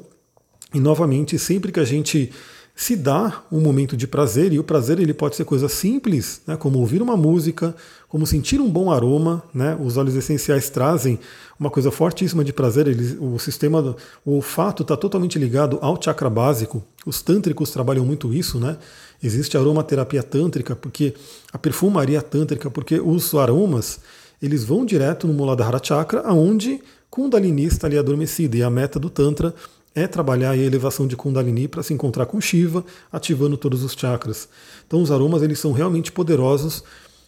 E 0.73 0.79
novamente, 0.79 1.37
sempre 1.37 1.73
que 1.73 1.81
a 1.81 1.85
gente 1.85 2.31
se 2.79 2.95
dá 2.95 3.43
um 3.51 3.59
momento 3.59 3.97
de 3.97 4.07
prazer, 4.07 4.53
e 4.53 4.57
o 4.57 4.63
prazer 4.63 5.01
ele 5.01 5.13
pode 5.13 5.35
ser 5.35 5.43
coisa 5.43 5.67
simples, 5.67 6.39
né, 6.47 6.55
como 6.55 6.79
ouvir 6.79 7.01
uma 7.01 7.17
música, 7.17 7.75
como 8.07 8.25
sentir 8.25 8.61
um 8.61 8.69
bom 8.69 8.89
aroma, 8.89 9.43
né, 9.53 9.77
os 9.83 9.97
óleos 9.97 10.15
essenciais 10.15 10.69
trazem 10.69 11.19
uma 11.59 11.69
coisa 11.69 11.91
fortíssima 11.91 12.41
de 12.41 12.53
prazer, 12.53 12.87
eles, 12.87 13.17
o 13.19 13.37
sistema, 13.37 13.97
o 14.23 14.31
olfato 14.31 14.83
está 14.83 14.95
totalmente 14.95 15.37
ligado 15.37 15.77
ao 15.81 16.01
chakra 16.01 16.29
básico, 16.29 16.81
os 17.05 17.21
tântricos 17.21 17.69
trabalham 17.69 18.05
muito 18.05 18.33
isso, 18.33 18.57
né, 18.57 18.77
existe 19.21 19.57
aromaterapia 19.57 20.23
tântrica, 20.23 20.73
porque 20.73 21.13
a 21.51 21.57
perfumaria 21.57 22.21
tântrica, 22.21 22.71
porque 22.71 22.97
os 22.97 23.35
aromas, 23.35 23.99
eles 24.41 24.63
vão 24.63 24.85
direto 24.85 25.27
no 25.27 25.33
Muladhara 25.33 25.81
Chakra, 25.83 26.21
aonde 26.21 26.79
Kundalini 27.09 27.65
está 27.65 27.87
ali 27.87 27.97
adormecida, 27.97 28.55
e 28.55 28.63
a 28.63 28.69
meta 28.69 28.97
do 28.97 29.09
Tantra 29.09 29.53
é 29.99 30.07
trabalhar 30.07 30.51
a 30.51 30.57
elevação 30.57 31.07
de 31.07 31.15
Kundalini 31.15 31.67
para 31.67 31.83
se 31.83 31.93
encontrar 31.93 32.25
com 32.25 32.39
Shiva, 32.39 32.83
ativando 33.11 33.57
todos 33.57 33.83
os 33.83 33.93
chakras. 33.93 34.47
Então 34.87 35.01
os 35.01 35.11
aromas 35.11 35.41
eles 35.41 35.59
são 35.59 35.71
realmente 35.71 36.11
poderosos. 36.11 36.83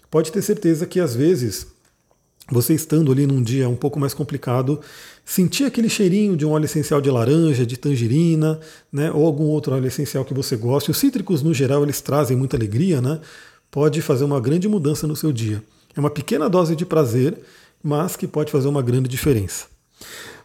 Pode 0.10 0.32
ter 0.32 0.42
certeza 0.42 0.86
que 0.86 1.00
às 1.00 1.16
vezes 1.16 1.68
você 2.50 2.74
estando 2.74 3.12
ali 3.12 3.26
num 3.26 3.42
dia 3.42 3.70
um 3.70 3.76
pouco 3.76 4.00
mais 4.00 4.14
complicado, 4.14 4.80
sentir 5.24 5.64
aquele 5.64 5.88
cheirinho 5.88 6.36
de 6.36 6.46
um 6.46 6.52
óleo 6.52 6.66
essencial 6.66 7.00
de 7.00 7.10
laranja, 7.10 7.66
de 7.66 7.78
tangerina, 7.78 8.60
né, 8.92 9.12
ou 9.12 9.26
algum 9.26 9.46
outro 9.46 9.74
óleo 9.74 9.88
essencial 9.88 10.26
que 10.26 10.34
você 10.34 10.58
goste. 10.58 10.92
Os 10.92 10.98
cítricos 10.98 11.42
no 11.42 11.54
geral 11.54 11.84
eles 11.84 12.02
trazem 12.02 12.36
muita 12.36 12.58
alegria, 12.58 13.02
né? 13.02 13.22
Pode 13.70 14.02
fazer 14.02 14.26
uma 14.26 14.40
grande 14.42 14.68
mudança 14.68 15.08
no 15.08 15.16
seu 15.16 15.32
dia. 15.32 15.64
É 15.96 16.00
uma 16.00 16.10
pequena 16.10 16.50
dose 16.50 16.76
de 16.76 16.86
prazer, 16.86 17.38
mas 17.82 18.18
que 18.18 18.28
pode 18.28 18.52
fazer 18.52 18.68
uma 18.68 18.82
grande 18.82 19.08
diferença. 19.08 19.68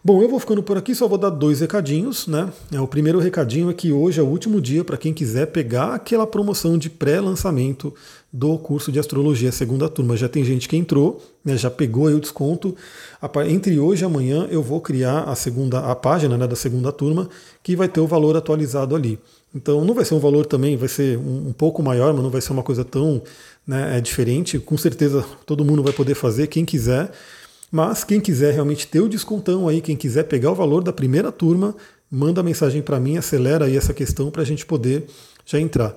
Bom, 0.07 0.23
eu 0.23 0.29
vou 0.29 0.39
ficando 0.39 0.63
por 0.63 0.79
aqui, 0.79 0.95
só 0.95 1.09
vou 1.09 1.19
dar 1.19 1.31
dois 1.31 1.59
recadinhos, 1.59 2.29
né? 2.29 2.49
É, 2.71 2.81
o 2.81 2.87
primeiro 2.87 3.19
recadinho 3.19 3.69
é 3.71 3.75
que 3.75 3.91
hoje 3.91 4.21
é 4.21 4.23
o 4.23 4.27
último 4.27 4.61
dia 4.61 4.85
para 4.85 4.97
quem 4.97 5.13
quiser 5.13 5.47
pegar 5.47 5.95
aquela 5.95 6.25
promoção 6.25 6.79
de 6.79 6.89
pré-lançamento 6.89 7.93
do 8.33 8.57
curso 8.57 8.93
de 8.93 9.01
astrologia 9.01 9.51
segunda 9.51 9.89
turma. 9.89 10.17
Já 10.17 10.29
tem 10.29 10.45
gente 10.45 10.69
que 10.69 10.77
entrou, 10.77 11.21
né, 11.45 11.57
já 11.57 11.69
pegou 11.69 12.07
aí 12.07 12.15
o 12.15 12.21
desconto. 12.21 12.77
Entre 13.49 13.81
hoje 13.81 14.05
e 14.05 14.07
amanhã 14.07 14.47
eu 14.49 14.63
vou 14.63 14.81
criar 14.81 15.25
a 15.25 15.35
segunda 15.35 15.81
a 15.81 15.97
página 15.97 16.39
né, 16.39 16.47
da 16.47 16.55
segunda 16.55 16.93
turma 16.93 17.29
que 17.61 17.75
vai 17.75 17.89
ter 17.89 17.99
o 17.99 18.07
valor 18.07 18.37
atualizado 18.37 18.95
ali. 18.95 19.19
Então 19.53 19.85
não 19.85 19.93
vai 19.93 20.05
ser 20.05 20.15
um 20.15 20.21
valor 20.21 20.47
também, 20.47 20.77
vai 20.77 20.89
ser 20.89 21.19
um, 21.19 21.49
um 21.49 21.53
pouco 21.53 21.83
maior, 21.83 22.15
mas 22.15 22.23
não 22.23 22.31
vai 22.31 22.41
ser 22.41 22.53
uma 22.53 22.63
coisa 22.63 22.85
tão 22.85 23.21
né, 23.67 23.99
é 23.99 24.01
diferente. 24.01 24.57
Com 24.61 24.79
certeza 24.79 25.25
todo 25.45 25.65
mundo 25.65 25.83
vai 25.83 25.93
poder 25.93 26.15
fazer, 26.15 26.47
quem 26.47 26.65
quiser. 26.65 27.11
Mas 27.71 28.05
quem 28.05 28.21
quiser 28.21 28.55
realmente 28.55 28.87
ter 28.87 29.01
o 29.01 29.09
descontão 29.09 29.69
aí, 29.69 29.81
quem 29.81 29.97
quiser 29.97 30.25
pegar 30.25 30.53
o 30.53 30.55
valor 30.55 30.83
da 30.83 30.93
primeira 30.93 31.33
turma, 31.33 31.75
manda 32.11 32.43
mensagem 32.43 32.81
para 32.83 33.01
mim, 33.01 33.17
acelera 33.17 33.65
aí 33.65 33.77
essa 33.77 33.93
questão 33.93 34.31
para 34.31 34.43
a 34.43 34.45
gente 34.45 34.65
poder 34.65 35.07
já 35.45 35.61
entrar. 35.61 35.95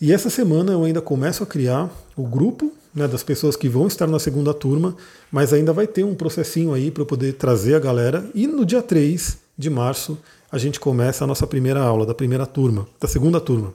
E 0.00 0.12
essa 0.12 0.30
semana 0.30 0.72
eu 0.72 0.84
ainda 0.84 1.00
começo 1.00 1.42
a 1.42 1.46
criar 1.46 1.90
o 2.16 2.24
grupo 2.24 2.72
né, 2.94 3.08
das 3.08 3.22
pessoas 3.22 3.56
que 3.56 3.68
vão 3.68 3.86
estar 3.86 4.06
na 4.06 4.18
segunda 4.18 4.52
turma, 4.52 4.96
mas 5.30 5.52
ainda 5.52 5.72
vai 5.72 5.86
ter 5.86 6.04
um 6.04 6.14
processinho 6.14 6.74
aí 6.74 6.90
para 6.90 7.02
eu 7.02 7.06
poder 7.06 7.34
trazer 7.34 7.74
a 7.74 7.80
galera. 7.80 8.28
E 8.34 8.46
no 8.46 8.64
dia 8.64 8.82
3 8.82 9.38
de 9.56 9.70
março 9.70 10.18
a 10.50 10.58
gente 10.58 10.78
começa 10.78 11.24
a 11.24 11.26
nossa 11.26 11.46
primeira 11.46 11.80
aula 11.80 12.04
da 12.04 12.14
primeira 12.14 12.46
turma, 12.46 12.86
da 13.00 13.08
segunda 13.08 13.40
turma. 13.40 13.74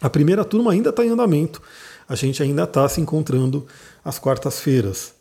A 0.00 0.10
primeira 0.10 0.44
turma 0.44 0.72
ainda 0.72 0.90
está 0.90 1.04
em 1.04 1.10
andamento, 1.10 1.62
a 2.08 2.14
gente 2.14 2.42
ainda 2.42 2.64
está 2.64 2.88
se 2.88 3.00
encontrando 3.00 3.66
às 4.04 4.18
quartas-feiras. 4.18 5.19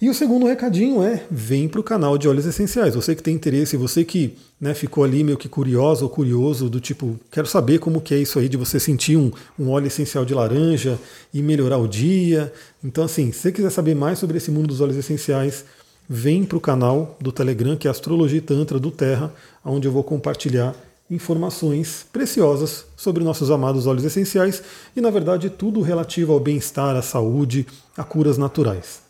E 0.00 0.10
o 0.10 0.14
segundo 0.14 0.46
recadinho 0.46 1.02
é: 1.02 1.22
vem 1.30 1.68
para 1.68 1.80
o 1.80 1.84
canal 1.84 2.18
de 2.18 2.28
óleos 2.28 2.46
essenciais. 2.46 2.94
Você 2.94 3.14
que 3.14 3.22
tem 3.22 3.34
interesse, 3.34 3.76
você 3.76 4.04
que 4.04 4.36
né, 4.60 4.74
ficou 4.74 5.04
ali 5.04 5.24
meio 5.24 5.38
que 5.38 5.48
curioso 5.48 6.04
ou 6.04 6.10
curioso, 6.10 6.68
do 6.68 6.80
tipo, 6.80 7.18
quero 7.30 7.46
saber 7.46 7.78
como 7.78 8.00
que 8.00 8.14
é 8.14 8.18
isso 8.18 8.38
aí 8.38 8.48
de 8.48 8.56
você 8.56 8.78
sentir 8.78 9.16
um, 9.16 9.30
um 9.58 9.70
óleo 9.70 9.86
essencial 9.86 10.24
de 10.24 10.34
laranja 10.34 10.98
e 11.32 11.42
melhorar 11.42 11.78
o 11.78 11.88
dia. 11.88 12.52
Então, 12.84 13.04
assim, 13.04 13.32
se 13.32 13.40
você 13.40 13.52
quiser 13.52 13.70
saber 13.70 13.94
mais 13.94 14.18
sobre 14.18 14.36
esse 14.36 14.50
mundo 14.50 14.68
dos 14.68 14.80
óleos 14.80 14.98
essenciais, 14.98 15.64
vem 16.08 16.44
para 16.44 16.58
o 16.58 16.60
canal 16.60 17.16
do 17.20 17.32
Telegram, 17.32 17.76
que 17.76 17.88
é 17.88 17.90
Astrologia 17.90 18.40
Tantra 18.40 18.78
do 18.78 18.90
Terra, 18.90 19.32
onde 19.64 19.88
eu 19.88 19.92
vou 19.92 20.04
compartilhar 20.04 20.74
informações 21.10 22.04
preciosas 22.12 22.84
sobre 22.96 23.22
nossos 23.22 23.50
amados 23.50 23.86
óleos 23.86 24.04
essenciais 24.04 24.62
e, 24.94 25.00
na 25.00 25.10
verdade, 25.10 25.48
tudo 25.48 25.80
relativo 25.80 26.32
ao 26.32 26.40
bem-estar, 26.40 26.96
à 26.96 27.02
saúde, 27.02 27.66
a 27.96 28.02
curas 28.02 28.36
naturais. 28.36 29.05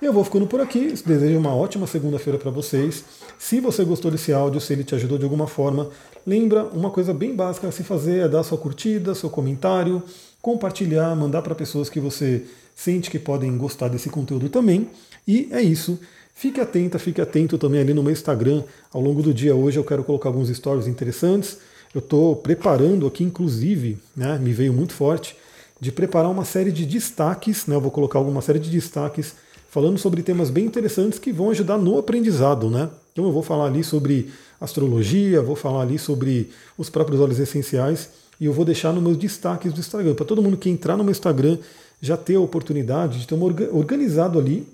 Eu 0.00 0.14
vou 0.14 0.24
ficando 0.24 0.46
por 0.46 0.62
aqui. 0.62 0.94
Desejo 1.04 1.38
uma 1.38 1.54
ótima 1.54 1.86
segunda-feira 1.86 2.38
para 2.38 2.50
vocês. 2.50 3.04
Se 3.38 3.60
você 3.60 3.84
gostou 3.84 4.10
desse 4.10 4.32
áudio, 4.32 4.58
se 4.58 4.72
ele 4.72 4.82
te 4.82 4.94
ajudou 4.94 5.18
de 5.18 5.24
alguma 5.24 5.46
forma, 5.46 5.90
lembra 6.26 6.64
uma 6.64 6.88
coisa 6.88 7.12
bem 7.12 7.36
básica 7.36 7.68
a 7.68 7.72
se 7.72 7.82
fazer 7.82 8.24
é 8.24 8.28
dar 8.28 8.42
sua 8.42 8.56
curtida, 8.56 9.14
seu 9.14 9.28
comentário, 9.28 10.02
compartilhar, 10.40 11.14
mandar 11.14 11.42
para 11.42 11.54
pessoas 11.54 11.90
que 11.90 12.00
você 12.00 12.44
sente 12.74 13.10
que 13.10 13.18
podem 13.18 13.54
gostar 13.58 13.88
desse 13.88 14.08
conteúdo 14.08 14.48
também. 14.48 14.88
E 15.28 15.48
é 15.50 15.60
isso. 15.60 16.00
Fique 16.34 16.62
atenta, 16.62 16.98
fique 16.98 17.20
atento 17.20 17.58
também 17.58 17.82
ali 17.82 17.92
no 17.92 18.02
meu 18.02 18.12
Instagram. 18.12 18.64
Ao 18.94 19.02
longo 19.02 19.22
do 19.22 19.34
dia 19.34 19.54
hoje 19.54 19.78
eu 19.78 19.84
quero 19.84 20.02
colocar 20.02 20.30
alguns 20.30 20.48
stories 20.48 20.86
interessantes. 20.86 21.58
Eu 21.94 21.98
estou 21.98 22.34
preparando 22.36 23.06
aqui, 23.06 23.22
inclusive, 23.22 23.98
né, 24.16 24.38
me 24.38 24.54
veio 24.54 24.72
muito 24.72 24.94
forte, 24.94 25.36
de 25.78 25.92
preparar 25.92 26.30
uma 26.30 26.46
série 26.46 26.72
de 26.72 26.86
destaques. 26.86 27.66
Né, 27.66 27.74
eu 27.74 27.82
vou 27.82 27.90
colocar 27.90 28.18
alguma 28.18 28.40
série 28.40 28.58
de 28.58 28.70
destaques 28.70 29.34
falando 29.70 29.98
sobre 29.98 30.22
temas 30.22 30.50
bem 30.50 30.66
interessantes 30.66 31.18
que 31.18 31.32
vão 31.32 31.50
ajudar 31.50 31.78
no 31.78 31.96
aprendizado, 31.96 32.68
né? 32.68 32.90
Então 33.12 33.24
eu 33.24 33.32
vou 33.32 33.42
falar 33.42 33.66
ali 33.66 33.84
sobre 33.84 34.30
astrologia, 34.60 35.40
vou 35.40 35.56
falar 35.56 35.82
ali 35.82 35.98
sobre 35.98 36.50
os 36.76 36.90
próprios 36.90 37.20
óleos 37.20 37.38
essenciais 37.38 38.10
e 38.40 38.46
eu 38.46 38.52
vou 38.52 38.64
deixar 38.64 38.92
nos 38.92 39.02
meus 39.02 39.16
destaques 39.16 39.72
do 39.72 39.80
Instagram, 39.80 40.14
para 40.14 40.24
todo 40.24 40.42
mundo 40.42 40.56
que 40.56 40.68
entrar 40.68 40.96
no 40.96 41.04
meu 41.04 41.12
Instagram 41.12 41.56
já 42.02 42.16
ter 42.16 42.34
a 42.34 42.40
oportunidade 42.40 43.20
de 43.20 43.26
ter 43.26 43.36
organizado 43.72 44.38
ali 44.38 44.66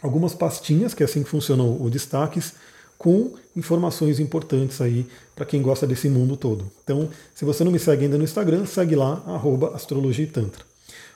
algumas 0.00 0.34
pastinhas, 0.34 0.94
que 0.94 1.02
é 1.02 1.06
assim 1.06 1.22
que 1.22 1.28
funcionam 1.28 1.80
os 1.80 1.90
destaques, 1.90 2.54
com 2.96 3.32
informações 3.54 4.20
importantes 4.20 4.80
aí 4.80 5.06
para 5.34 5.44
quem 5.44 5.60
gosta 5.60 5.86
desse 5.86 6.08
mundo 6.08 6.36
todo. 6.36 6.70
Então, 6.84 7.08
se 7.34 7.44
você 7.44 7.64
não 7.64 7.72
me 7.72 7.78
segue 7.78 8.04
ainda 8.04 8.16
no 8.16 8.24
Instagram, 8.24 8.64
segue 8.64 8.94
lá, 8.94 9.22
Astrologia 9.74 10.24
e 10.24 10.28
Tantra. 10.28 10.71